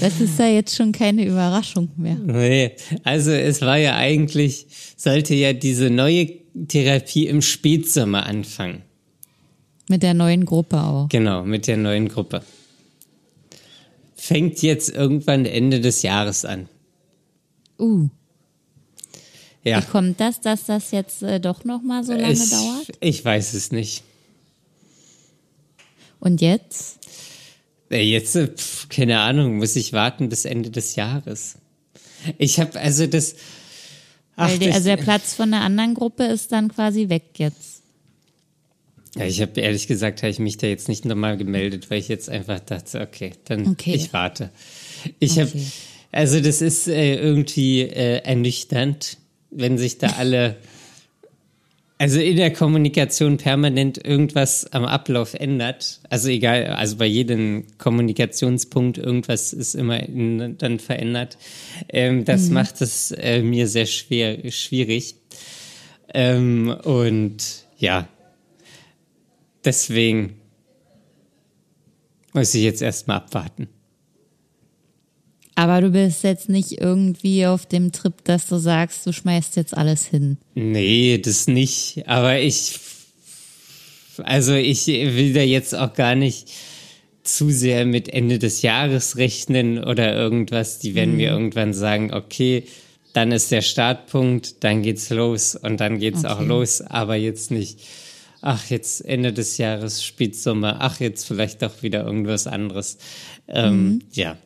Das 0.00 0.20
ist 0.20 0.38
ja 0.38 0.48
jetzt 0.48 0.74
schon 0.74 0.92
keine 0.92 1.24
Überraschung 1.24 1.88
mehr. 1.96 2.16
Nee, 2.16 2.72
also 3.04 3.30
es 3.30 3.60
war 3.60 3.76
ja 3.76 3.96
eigentlich, 3.96 4.66
sollte 4.96 5.34
ja 5.34 5.52
diese 5.52 5.90
neue 5.90 6.30
Therapie 6.68 7.26
im 7.26 7.42
Spätsommer 7.42 8.26
anfangen. 8.26 8.82
Mit 9.88 10.02
der 10.02 10.14
neuen 10.14 10.46
Gruppe 10.46 10.82
auch. 10.82 11.08
Genau, 11.10 11.44
mit 11.44 11.66
der 11.66 11.76
neuen 11.76 12.08
Gruppe. 12.08 12.42
Fängt 14.16 14.62
jetzt 14.62 14.90
irgendwann 14.90 15.44
Ende 15.44 15.80
des 15.80 16.02
Jahres 16.02 16.44
an. 16.44 16.68
Uh. 17.78 18.08
Ja. 19.64 19.82
Wie 19.82 19.86
kommt 19.86 20.20
das, 20.20 20.40
dass 20.40 20.64
das 20.64 20.90
jetzt 20.90 21.22
äh, 21.22 21.40
doch 21.40 21.64
noch 21.64 21.82
mal 21.82 22.04
so 22.04 22.12
lange 22.12 22.32
ich, 22.32 22.50
dauert? 22.50 22.86
Ich 23.00 23.24
weiß 23.24 23.54
es 23.54 23.72
nicht. 23.72 24.04
Und 26.20 26.40
jetzt? 26.40 26.98
Äh, 27.90 28.02
jetzt, 28.02 28.36
äh, 28.36 28.48
pf, 28.48 28.88
keine 28.88 29.20
Ahnung, 29.20 29.56
muss 29.56 29.74
ich 29.76 29.92
warten 29.92 30.28
bis 30.28 30.44
Ende 30.44 30.70
des 30.70 30.96
Jahres. 30.96 31.56
Ich 32.38 32.60
habe 32.60 32.78
also 32.78 33.06
das. 33.06 33.36
Ach, 34.36 34.50
die, 34.58 34.70
also 34.70 34.88
der 34.88 34.96
Platz 34.96 35.34
von 35.34 35.50
der 35.50 35.60
anderen 35.60 35.94
Gruppe 35.94 36.24
ist 36.24 36.52
dann 36.52 36.68
quasi 36.68 37.08
weg 37.08 37.24
jetzt. 37.36 37.82
Ja, 39.16 39.26
ich 39.26 39.40
habe 39.40 39.60
ehrlich 39.60 39.86
gesagt, 39.86 40.22
habe 40.22 40.30
ich 40.30 40.38
mich 40.40 40.56
da 40.56 40.66
jetzt 40.66 40.88
nicht 40.88 41.04
nochmal 41.04 41.36
gemeldet, 41.36 41.88
weil 41.90 42.00
ich 42.00 42.08
jetzt 42.08 42.28
einfach 42.28 42.58
dachte, 42.60 43.00
okay, 43.00 43.32
dann 43.44 43.68
okay. 43.68 43.94
ich 43.94 44.12
warte. 44.12 44.50
Ich 45.20 45.32
okay. 45.32 45.40
habe 45.42 45.62
also 46.14 46.38
das 46.38 46.62
ist 46.62 46.86
äh, 46.86 47.16
irgendwie 47.16 47.80
äh, 47.80 48.18
ernüchternd, 48.18 49.18
wenn 49.50 49.78
sich 49.78 49.98
da 49.98 50.10
alle, 50.10 50.54
also 51.98 52.20
in 52.20 52.36
der 52.36 52.52
Kommunikation 52.52 53.36
permanent 53.36 54.06
irgendwas 54.06 54.72
am 54.72 54.84
Ablauf 54.84 55.34
ändert. 55.34 56.00
Also 56.10 56.28
egal, 56.28 56.68
also 56.68 56.98
bei 56.98 57.06
jedem 57.06 57.64
Kommunikationspunkt 57.78 58.96
irgendwas 58.96 59.52
ist 59.52 59.74
immer 59.74 60.04
in, 60.04 60.56
dann 60.56 60.78
verändert. 60.78 61.36
Ähm, 61.88 62.24
das 62.24 62.42
mhm. 62.42 62.54
macht 62.54 62.80
es 62.80 63.10
äh, 63.10 63.42
mir 63.42 63.66
sehr 63.66 63.86
schwer, 63.86 64.38
schwierig. 64.52 65.16
Ähm, 66.14 66.76
und 66.84 67.64
ja, 67.76 68.06
deswegen 69.64 70.36
muss 72.32 72.54
ich 72.54 72.62
jetzt 72.62 72.82
erstmal 72.82 73.16
abwarten. 73.16 73.66
Aber 75.56 75.80
du 75.80 75.90
bist 75.90 76.24
jetzt 76.24 76.48
nicht 76.48 76.80
irgendwie 76.80 77.46
auf 77.46 77.66
dem 77.66 77.92
Trip, 77.92 78.14
dass 78.24 78.46
du 78.48 78.58
sagst, 78.58 79.06
du 79.06 79.12
schmeißt 79.12 79.56
jetzt 79.56 79.76
alles 79.76 80.04
hin. 80.06 80.36
Nee, 80.54 81.18
das 81.18 81.46
nicht. 81.46 82.02
Aber 82.08 82.40
ich, 82.40 82.78
also 84.22 84.54
ich 84.54 84.86
will 84.86 85.32
da 85.32 85.40
jetzt 85.42 85.74
auch 85.74 85.92
gar 85.94 86.14
nicht 86.14 86.48
zu 87.22 87.50
sehr 87.50 87.86
mit 87.86 88.08
Ende 88.08 88.38
des 88.38 88.62
Jahres 88.62 89.16
rechnen 89.16 89.82
oder 89.82 90.14
irgendwas. 90.14 90.78
Die 90.80 90.94
werden 90.94 91.16
mir 91.16 91.30
irgendwann 91.30 91.72
sagen, 91.72 92.12
okay, 92.12 92.64
dann 93.12 93.30
ist 93.32 93.50
der 93.52 93.62
Startpunkt, 93.62 94.64
dann 94.64 94.82
geht's 94.82 95.08
los 95.10 95.54
und 95.54 95.78
dann 95.78 95.98
geht's 96.00 96.24
auch 96.24 96.38
Okay. 96.40 96.48
los, 96.48 96.80
aber 96.82 97.14
jetzt 97.14 97.50
nicht. 97.52 97.78
Ach, 98.42 98.68
jetzt 98.70 99.02
Ende 99.04 99.32
des 99.32 99.56
Jahres, 99.56 100.04
Spätsommer, 100.04 100.78
ach, 100.80 101.00
jetzt 101.00 101.26
vielleicht 101.26 101.62
doch 101.62 101.82
wieder 101.82 102.04
irgendwas 102.04 102.46
anderes. 102.46 102.98
Ähm, 103.48 104.00
Ja, 104.12 104.36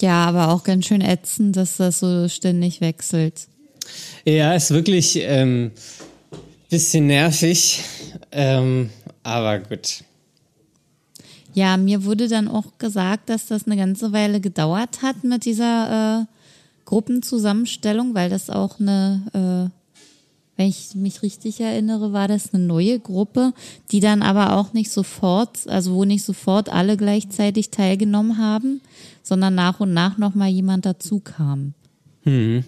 Ja, 0.00 0.26
aber 0.26 0.48
auch 0.48 0.64
ganz 0.64 0.86
schön 0.86 1.00
ätzend, 1.00 1.56
dass 1.56 1.76
das 1.78 2.00
so 2.00 2.28
ständig 2.28 2.80
wechselt. 2.80 3.48
Ja, 4.24 4.54
ist 4.54 4.70
wirklich 4.70 5.16
ähm, 5.16 5.72
bisschen 6.68 7.06
nervig, 7.06 7.82
ähm, 8.32 8.90
aber 9.22 9.58
gut. 9.60 10.04
Ja, 11.54 11.76
mir 11.76 12.04
wurde 12.04 12.28
dann 12.28 12.46
auch 12.46 12.78
gesagt, 12.78 13.30
dass 13.30 13.46
das 13.46 13.66
eine 13.66 13.76
ganze 13.76 14.12
Weile 14.12 14.40
gedauert 14.40 15.02
hat 15.02 15.24
mit 15.24 15.44
dieser 15.44 16.20
äh, 16.20 16.24
Gruppenzusammenstellung, 16.84 18.14
weil 18.14 18.30
das 18.30 18.50
auch 18.50 18.78
eine, 18.78 19.70
äh, 19.72 19.77
wenn 20.58 20.68
ich 20.68 20.94
mich 20.96 21.22
richtig 21.22 21.60
erinnere, 21.60 22.12
war 22.12 22.28
das 22.28 22.52
eine 22.52 22.62
neue 22.64 22.98
Gruppe, 23.00 23.52
die 23.92 24.00
dann 24.00 24.20
aber 24.22 24.56
auch 24.56 24.72
nicht 24.74 24.90
sofort, 24.90 25.66
also 25.68 25.94
wo 25.94 26.04
nicht 26.04 26.24
sofort 26.24 26.68
alle 26.68 26.96
gleichzeitig 26.98 27.70
teilgenommen 27.70 28.36
haben, 28.38 28.80
sondern 29.22 29.54
nach 29.54 29.78
und 29.80 29.94
nach 29.94 30.18
nochmal 30.18 30.48
jemand 30.50 30.84
dazu 30.84 31.20
kam. 31.20 31.74
Und 32.26 32.64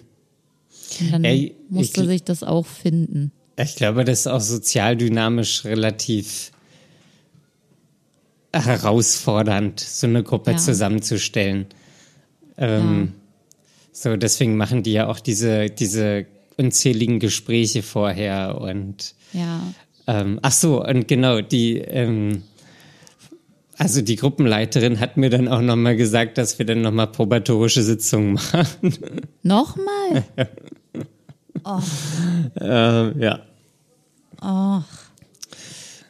dann 1.11 1.23
Ey, 1.25 1.55
musste 1.69 2.01
ich- 2.03 2.07
sich 2.07 2.23
das 2.23 2.41
auch 2.43 2.65
finden. 2.65 3.31
Ich 3.57 3.75
glaube, 3.75 4.05
das 4.05 4.21
ist 4.21 4.27
auch 4.27 4.39
sozialdynamisch 4.41 5.65
relativ 5.65 6.51
herausfordernd, 8.53 9.79
so 9.79 10.07
eine 10.07 10.23
Gruppe 10.23 10.51
Ja. 10.51 10.57
zusammenzustellen. 10.57 11.65
Ähm, 12.57 13.13
So, 13.93 14.15
deswegen 14.15 14.55
machen 14.55 14.83
die 14.83 14.93
ja 14.93 15.07
auch 15.07 15.19
diese, 15.19 15.69
diese 15.69 16.25
unzähligen 16.65 17.19
Gespräche 17.19 17.81
vorher 17.83 18.59
und 18.61 19.15
Ja. 19.33 19.61
ähm, 20.07 20.39
ach 20.41 20.51
so, 20.51 20.85
und 20.85 21.07
genau, 21.07 21.41
die, 21.41 21.77
ähm, 21.77 22.43
also 23.77 24.01
die 24.01 24.15
Gruppenleiterin 24.15 24.99
hat 24.99 25.17
mir 25.17 25.29
dann 25.29 25.47
auch 25.47 25.61
nochmal 25.61 25.95
gesagt, 25.95 26.37
dass 26.37 26.59
wir 26.59 26.65
dann 26.65 26.81
nochmal 26.81 27.07
probatorische 27.07 27.81
Sitzungen 27.81 28.33
machen. 28.53 28.93
Nochmal? 29.43 30.23
ähm, 32.59 33.21
ja, 33.21 33.39
Ach. 34.39 34.83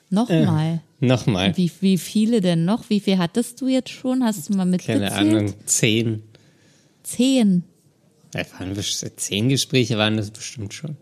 Nochmal. 0.10 0.82
nochmal. 0.99 1.56
Wie, 1.58 1.72
wie 1.80 1.97
viele 1.97 2.41
denn 2.41 2.66
noch? 2.66 2.89
Wie 2.89 2.99
viel 2.99 3.18
hattest 3.18 3.60
du 3.62 3.68
jetzt 3.68 3.89
schon? 3.89 4.24
Hast 4.24 4.49
du 4.49 4.54
mal 4.56 4.66
mitgezählt? 4.66 5.10
Keine 5.10 5.36
Ahnung, 5.38 5.54
zehn. 5.66 6.24
Zehn. 7.04 7.64
Ja, 8.34 8.44
waren 8.60 8.74
best- 8.74 9.06
zehn 9.20 9.50
Gespräche 9.50 9.98
waren 9.98 10.18
das 10.18 10.32
bestimmt 10.32 10.74
schon. 10.74 10.96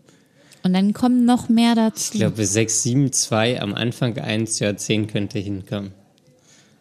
Und 0.62 0.72
dann 0.74 0.92
kommen 0.92 1.24
noch 1.24 1.48
mehr 1.48 1.70
Ich 1.72 1.76
dazu. 1.76 2.18
glaube, 2.18 2.44
sechs, 2.44 2.82
sieben, 2.82 3.12
zwei, 3.12 3.60
am 3.62 3.74
Anfang 3.74 4.18
eins, 4.18 4.58
ja, 4.58 4.76
zehn 4.76 5.06
könnte 5.06 5.38
hinkommen. 5.38 5.92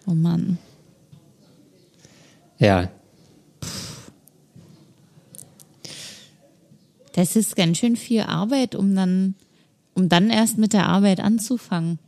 Oh 0.06 0.14
Mann. 0.14 0.58
Ja, 2.58 2.89
Das 7.14 7.36
ist 7.36 7.56
ganz 7.56 7.78
schön 7.80 7.95
viel 7.95 8.22
Arbeit, 8.22 8.76
um 8.76 8.95
dann, 8.95 9.36
um 9.93 10.10
dann 10.10 10.30
erst 10.30 10.58
mit 10.58 10.74
der 10.74 10.88
Arbeit 10.88 11.20
anzufangen. 11.20 12.00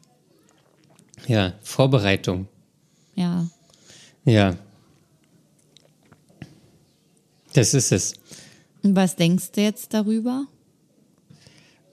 ja, 1.28 1.54
Vorbereitung. 1.64 2.48
Ja. 3.16 3.48
Ja. 4.26 4.56
Das 7.54 7.74
ist 7.74 7.92
es. 7.92 8.14
Und 8.84 8.96
was 8.96 9.16
denkst 9.16 9.52
du 9.54 9.62
jetzt 9.62 9.94
darüber? 9.94 10.46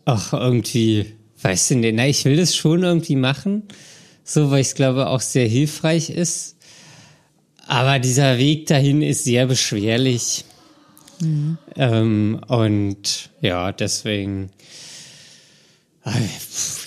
Ach, 0.04 0.32
irgendwie, 0.32 1.06
weißt 1.42 1.70
du 1.70 1.92
na, 1.92 2.06
ich 2.06 2.24
will 2.24 2.36
das 2.36 2.56
schon 2.56 2.82
irgendwie 2.82 3.16
machen, 3.16 3.64
so, 4.24 4.50
weil 4.50 4.60
ich 4.60 4.74
glaube 4.74 5.08
auch 5.08 5.20
sehr 5.20 5.46
hilfreich 5.46 6.10
ist. 6.10 6.56
Aber 7.66 7.98
dieser 7.98 8.38
Weg 8.38 8.66
dahin 8.66 9.02
ist 9.02 9.24
sehr 9.24 9.46
beschwerlich. 9.46 10.44
Ähm, 11.76 12.40
und 12.46 13.30
ja, 13.40 13.72
deswegen. 13.72 14.50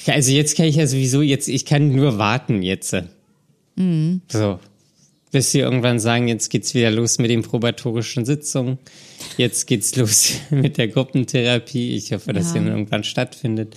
Also 0.08 0.32
jetzt 0.32 0.58
kann 0.58 0.66
ich 0.66 0.78
ja 0.78 0.88
sowieso 0.88 1.22
jetzt, 1.22 1.48
ich 1.48 1.66
kann 1.66 1.94
nur 1.94 2.18
warten 2.18 2.64
jetzt. 2.64 2.96
So. 4.28 4.60
Bis 5.32 5.52
sie 5.52 5.60
irgendwann 5.60 6.00
sagen, 6.00 6.28
jetzt 6.28 6.50
geht's 6.50 6.74
wieder 6.74 6.92
los 6.92 7.18
mit 7.18 7.32
den 7.32 7.42
probatorischen 7.42 8.26
Sitzungen. 8.26 8.80
Jetzt 9.38 9.66
geht's 9.66 9.96
los 9.96 10.34
mit 10.50 10.78
der 10.78 10.90
Gruppentherapie. 10.90 11.96
Ich 11.96 12.12
hoffe, 12.12 12.34
dass 12.34 12.48
Ja. 12.48 12.52
sie 12.54 12.58
dann 12.60 12.68
irgendwann 12.68 13.04
stattfindet. 13.06 13.76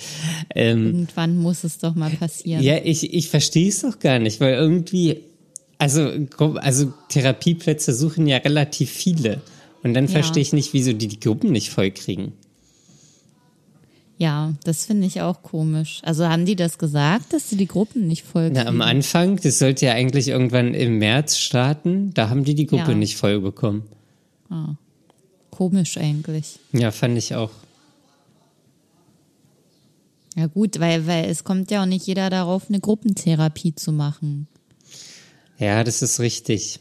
Ähm, 0.54 0.86
Irgendwann 0.86 1.38
muss 1.38 1.62
es 1.62 1.78
doch 1.78 1.94
mal 1.94 2.10
passieren. 2.10 2.62
ja, 2.62 2.78
ich, 2.82 3.14
ich 3.14 3.28
verstehe 3.28 3.68
es 3.68 3.82
doch 3.82 4.00
gar 4.00 4.18
nicht, 4.18 4.40
weil 4.40 4.54
irgendwie, 4.54 5.18
also, 5.78 6.10
also 6.56 6.92
Therapieplätze 7.08 7.94
suchen 7.94 8.26
ja 8.26 8.38
relativ 8.38 8.90
viele. 8.90 9.40
Und 9.84 9.94
dann 9.94 10.06
Ja. 10.06 10.10
verstehe 10.12 10.42
ich 10.42 10.52
nicht, 10.54 10.72
wieso 10.72 10.92
die 10.92 11.08
die 11.08 11.20
Gruppen 11.20 11.52
nicht 11.52 11.70
voll 11.70 11.90
kriegen. 11.92 12.32
Ja, 14.16 14.52
das 14.62 14.86
finde 14.86 15.06
ich 15.08 15.20
auch 15.22 15.42
komisch. 15.42 16.00
Also 16.04 16.28
haben 16.28 16.46
die 16.46 16.54
das 16.56 16.78
gesagt, 16.78 17.32
dass 17.32 17.50
sie 17.50 17.56
die 17.56 17.66
Gruppen 17.66 18.06
nicht 18.06 18.22
voll 18.22 18.50
Na, 18.50 18.66
am? 18.66 18.80
Anfang, 18.80 19.36
das 19.42 19.58
sollte 19.58 19.86
ja 19.86 19.92
eigentlich 19.92 20.28
irgendwann 20.28 20.72
im 20.74 20.98
März 20.98 21.36
starten, 21.36 22.14
da 22.14 22.28
haben 22.28 22.44
die 22.44 22.54
die 22.54 22.66
Gruppe 22.66 22.92
Ja. 22.92 22.96
nicht 22.96 23.16
voll 23.16 23.40
bekommen. 23.40 23.82
Komisch 25.50 25.98
eigentlich. 25.98 26.58
Ja, 26.72 26.90
fand 26.92 27.18
ich 27.18 27.34
auch. 27.34 27.50
Ja 30.36 30.46
gut, 30.46 30.80
weil, 30.80 31.06
weil 31.06 31.26
es 31.26 31.44
kommt 31.44 31.70
ja 31.70 31.82
auch 31.82 31.86
nicht 31.86 32.06
jeder 32.06 32.28
darauf, 32.30 32.68
eine 32.68 32.80
Gruppentherapie 32.80 33.74
zu 33.74 33.92
machen. 33.92 34.48
Ja, 35.58 35.84
das 35.84 36.02
ist 36.02 36.18
richtig. 36.20 36.80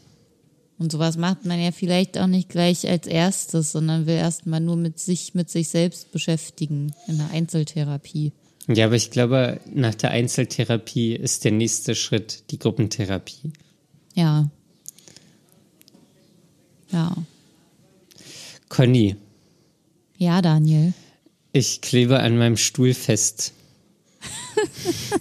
Und 0.78 0.90
sowas 0.90 1.16
macht 1.16 1.44
man 1.44 1.60
ja 1.60 1.70
vielleicht 1.70 2.18
auch 2.18 2.26
nicht 2.26 2.48
gleich 2.48 2.88
als 2.88 3.06
erstes, 3.06 3.72
sondern 3.72 4.06
will 4.06 4.16
erstmal 4.16 4.60
nur 4.60 4.76
mit 4.76 4.98
sich, 4.98 5.34
mit 5.34 5.48
sich 5.48 5.68
selbst 5.68 6.10
beschäftigen 6.10 6.92
in 7.06 7.18
der 7.18 7.30
Einzeltherapie. 7.30 8.32
Ja, 8.66 8.86
aber 8.86 8.96
ich 8.96 9.10
glaube, 9.10 9.60
nach 9.72 9.94
der 9.94 10.10
Einzeltherapie 10.10 11.14
ist 11.14 11.44
der 11.44 11.52
nächste 11.52 11.94
Schritt 11.94 12.44
die 12.50 12.58
Gruppentherapie. 12.58 13.52
Ja. 14.14 14.50
Ja. 16.90 17.14
Conny, 18.68 19.16
Ja, 20.18 20.42
Daniel. 20.42 20.92
ich 21.52 21.80
klebe 21.82 22.18
an 22.20 22.36
meinem 22.38 22.56
Stuhl 22.56 22.94
fest. 22.94 23.52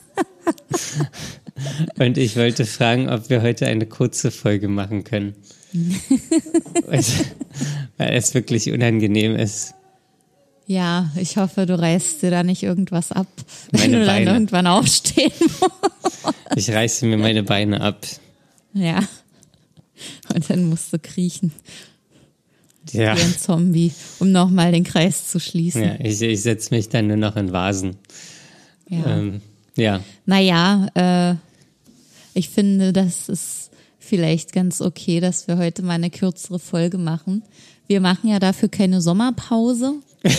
Und 1.97 2.17
ich 2.17 2.35
wollte 2.35 2.65
fragen, 2.65 3.09
ob 3.09 3.29
wir 3.29 3.41
heute 3.41 3.67
eine 3.67 3.85
kurze 3.85 4.31
Folge 4.31 4.67
machen 4.67 5.03
können. 5.03 5.35
weil, 6.85 7.03
es 7.97 8.33
wirklich 8.33 8.71
unangenehm 8.71 9.35
ist. 9.35 9.73
Ja, 10.65 11.11
ich 11.17 11.37
hoffe, 11.37 11.65
du 11.65 11.77
reißt 11.77 12.21
dir 12.23 12.31
da 12.31 12.43
nicht 12.43 12.63
irgendwas 12.63 13.11
ab, 13.11 13.27
wenn 13.71 13.81
Meine 13.81 13.99
du 13.99 14.05
dann 14.05 14.15
Beine. 14.15 14.31
irgendwann 14.33 14.67
aufstehen 14.67 15.31
musst. 15.39 16.35
Ich 16.55 16.69
reiße 16.69 17.05
mir 17.05 17.17
meine 17.17 17.43
Beine 17.43 17.81
ab. 17.81 18.05
Ja. 18.73 18.99
Und 20.33 20.49
dann 20.49 20.65
musst 20.65 20.93
du 20.93 20.99
kriechen 20.99 21.51
Ja, 22.91 23.17
wie 23.17 23.21
ein 23.21 23.35
Zombie, 23.37 23.91
um 24.19 24.31
nochmal 24.31 24.71
den 24.71 24.83
Kreis 24.83 25.27
zu 25.29 25.39
schließen. 25.39 25.83
ja 25.83 25.95
ich, 25.99 26.21
ich 26.21 26.41
setze 26.41 26.73
mich 26.73 26.87
dann 26.89 27.07
nur 27.07 27.17
noch 27.17 27.35
in 27.35 27.51
Vasen. 27.51 27.97
Ja. 28.89 29.05
Ähm, 29.17 29.41
ja, 29.75 30.01
Naja, 30.25 30.87
äh, 30.93 31.35
ich 32.33 32.49
finde, 32.49 32.93
das 32.93 33.29
ist 33.29 33.69
vielleicht 33.99 34.51
ganz 34.53 34.81
okay, 34.81 35.19
dass 35.19 35.47
wir 35.47 35.57
heute 35.57 35.81
mal 35.81 35.93
eine 35.93 36.09
kürzere 36.09 36.59
Folge 36.59 36.97
machen. 36.97 37.43
Wir 37.87 38.01
machen 38.01 38.29
ja 38.29 38.39
dafür 38.39 38.69
keine 38.69 39.01
Sommerpause, 39.01 39.93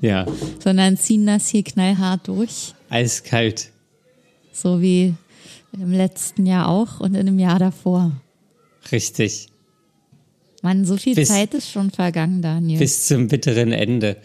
ja, 0.00 0.26
sondern 0.62 0.96
ziehen 0.96 1.26
das 1.26 1.48
hier 1.48 1.62
knallhart 1.64 2.28
durch. 2.28 2.74
eiskalt. 2.90 3.70
So 4.52 4.80
wie 4.82 5.14
im 5.72 5.92
letzten 5.92 6.46
Jahr 6.46 6.68
auch 6.68 7.00
und 7.00 7.14
in 7.14 7.26
dem 7.26 7.38
Jahr 7.38 7.58
davor. 7.58 8.12
Richtig. 8.90 9.48
Mann, 10.62 10.84
so 10.84 10.96
viel 10.96 11.14
Bis- 11.14 11.28
Zeit 11.28 11.54
ist 11.54 11.70
schon 11.70 11.90
vergangen, 11.90 12.42
Daniel. 12.42 12.78
Bis 12.80 13.06
zum 13.06 13.28
bitteren 13.28 13.72
Ende. 13.72 14.16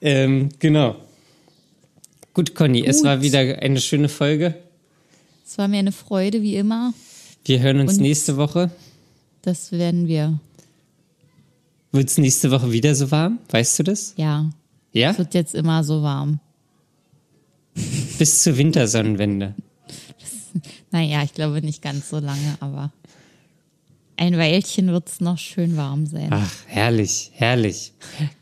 Ähm, 0.00 0.48
genau. 0.58 0.96
Gut, 2.34 2.54
Conny, 2.54 2.84
es 2.86 2.98
Gut. 2.98 3.06
war 3.06 3.22
wieder 3.22 3.40
eine 3.40 3.80
schöne 3.80 4.08
Folge. 4.08 4.54
Es 5.46 5.58
war 5.58 5.68
mir 5.68 5.78
eine 5.78 5.92
Freude, 5.92 6.42
wie 6.42 6.56
immer. 6.56 6.92
Wir 7.44 7.60
hören 7.60 7.80
uns 7.80 7.94
Und- 7.94 8.00
nächste 8.00 8.36
Woche. 8.36 8.70
Das 9.42 9.72
werden 9.72 10.06
wir. 10.08 10.38
Wird 11.90 12.08
es 12.08 12.16
nächste 12.18 12.50
Woche 12.50 12.72
wieder 12.72 12.94
so 12.94 13.10
warm? 13.10 13.38
Weißt 13.50 13.78
du 13.78 13.82
das? 13.82 14.14
Ja, 14.16 14.50
Ja? 14.92 15.10
es 15.10 15.18
wird 15.18 15.34
jetzt 15.34 15.54
immer 15.54 15.84
so 15.84 16.02
warm. 16.02 16.38
Bis 18.18 18.42
zur 18.42 18.56
Wintersonnenwende. 18.56 19.54
Naja, 20.90 21.22
ich 21.22 21.32
glaube 21.32 21.62
nicht 21.62 21.80
ganz 21.80 22.10
so 22.10 22.18
lange, 22.18 22.56
aber 22.60 22.92
ein 24.16 24.36
Weilchen 24.36 24.88
wird 24.88 25.08
es 25.08 25.20
noch 25.20 25.38
schön 25.38 25.76
warm 25.76 26.06
sein. 26.06 26.28
Ach, 26.30 26.52
herrlich, 26.66 27.30
herrlich. 27.34 27.92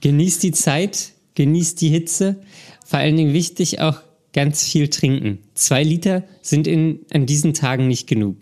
Genießt 0.00 0.42
die 0.42 0.52
Zeit, 0.52 1.12
genießt 1.34 1.80
die 1.80 1.88
Hitze. 1.88 2.42
Vor 2.84 2.98
allen 2.98 3.16
Dingen 3.16 3.32
wichtig 3.32 3.80
auch 3.80 4.00
ganz 4.32 4.64
viel 4.64 4.88
trinken. 4.88 5.38
Zwei 5.54 5.82
Liter 5.82 6.24
sind 6.42 6.66
in, 6.66 7.00
an 7.12 7.26
diesen 7.26 7.54
Tagen 7.54 7.88
nicht 7.88 8.06
genug. 8.06 8.36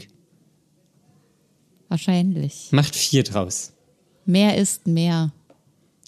Wahrscheinlich. 1.88 2.68
Macht 2.70 2.94
vier 2.94 3.22
draus. 3.22 3.72
Mehr 4.26 4.56
ist 4.56 4.86
mehr. 4.86 5.32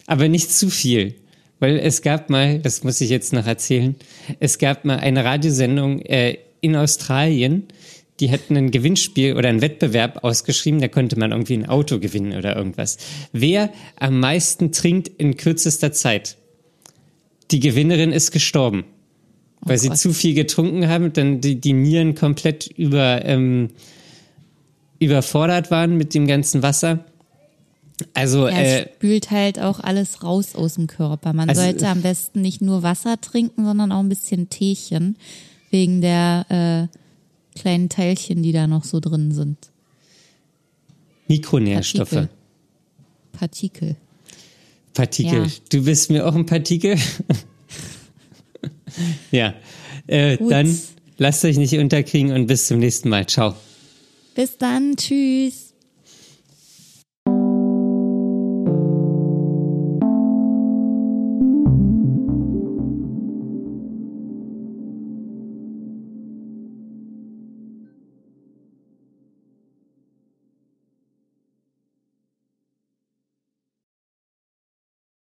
Aber 0.06 0.28
nicht 0.28 0.52
zu 0.52 0.68
viel. 0.68 1.14
Weil 1.58 1.78
es 1.78 2.02
gab 2.02 2.30
mal, 2.30 2.58
das 2.58 2.84
muss 2.84 3.00
ich 3.00 3.10
jetzt 3.10 3.32
noch 3.32 3.46
erzählen, 3.46 3.94
es 4.40 4.58
gab 4.58 4.84
mal 4.84 4.98
eine 4.98 5.24
Radiosendung 5.24 6.00
äh, 6.00 6.38
in 6.62 6.74
Australien, 6.76 7.68
die 8.20 8.30
hatten 8.30 8.56
ein 8.56 8.70
Gewinnspiel 8.70 9.36
oder 9.36 9.48
einen 9.48 9.60
Wettbewerb 9.62 10.22
ausgeschrieben, 10.24 10.80
da 10.80 10.88
konnte 10.88 11.18
man 11.18 11.32
irgendwie 11.32 11.54
ein 11.54 11.66
Auto 11.68 11.98
gewinnen 11.98 12.36
oder 12.36 12.54
irgendwas. 12.56 12.98
Wer 13.32 13.70
am 13.96 14.20
meisten 14.20 14.72
trinkt 14.72 15.08
in 15.08 15.36
kürzester 15.36 15.92
Zeit? 15.92 16.36
Die 17.50 17.60
Gewinnerin 17.60 18.12
ist 18.12 18.30
gestorben. 18.30 18.84
Weil 19.62 19.76
sie 19.78 19.88
Gott. 19.88 19.98
zu 19.98 20.12
viel 20.14 20.34
getrunken 20.34 20.88
haben, 20.88 21.12
dann 21.12 21.40
die, 21.42 21.60
die 21.60 21.74
Nieren 21.74 22.14
komplett 22.14 22.66
über, 22.66 23.24
ähm, 23.26 23.68
überfordert 24.98 25.70
waren 25.70 25.96
mit 25.96 26.14
dem 26.14 26.26
ganzen 26.26 26.62
Wasser. 26.62 27.04
Also, 28.14 28.48
Ja, 28.48 28.54
äh, 28.56 28.80
es 28.84 28.94
spült 28.96 29.30
halt 29.30 29.58
auch 29.60 29.80
alles 29.80 30.22
raus 30.22 30.54
aus 30.54 30.74
dem 30.74 30.86
Körper. 30.86 31.32
Man 31.34 31.48
Also- 31.50 31.60
sollte 31.60 31.88
am 31.88 32.00
besten 32.00 32.40
nicht 32.40 32.62
nur 32.62 32.82
Wasser 32.82 33.20
trinken, 33.20 33.64
sondern 33.64 33.92
auch 33.92 34.00
ein 34.00 34.08
bisschen 34.08 34.48
Teechen. 34.48 35.16
Wegen 35.70 36.00
der 36.00 36.88
äh, 36.90 36.98
kleinen 37.60 37.88
Teilchen, 37.88 38.42
die 38.42 38.52
da 38.52 38.66
noch 38.66 38.84
so 38.84 39.00
drin 39.00 39.32
sind. 39.32 39.58
Mikronährstoffe. 41.28 42.10
Partikel. 42.10 42.28
Partikel. 43.32 43.96
Partikel. 44.94 45.44
Ja. 45.44 45.52
Du 45.70 45.84
bist 45.84 46.10
mir 46.10 46.26
auch 46.26 46.34
ein 46.34 46.46
Partikel? 46.46 46.96
ja. 49.30 49.54
Äh, 50.06 50.38
dann 50.38 50.76
lasst 51.18 51.44
euch 51.44 51.56
nicht 51.56 51.74
unterkriegen 51.74 52.32
und 52.32 52.46
bis 52.46 52.66
zum 52.66 52.78
nächsten 52.78 53.08
Mal. 53.08 53.26
Ciao. 53.26 53.54
Bis 54.34 54.56
dann. 54.58 54.96
Tschüss. 54.96 55.69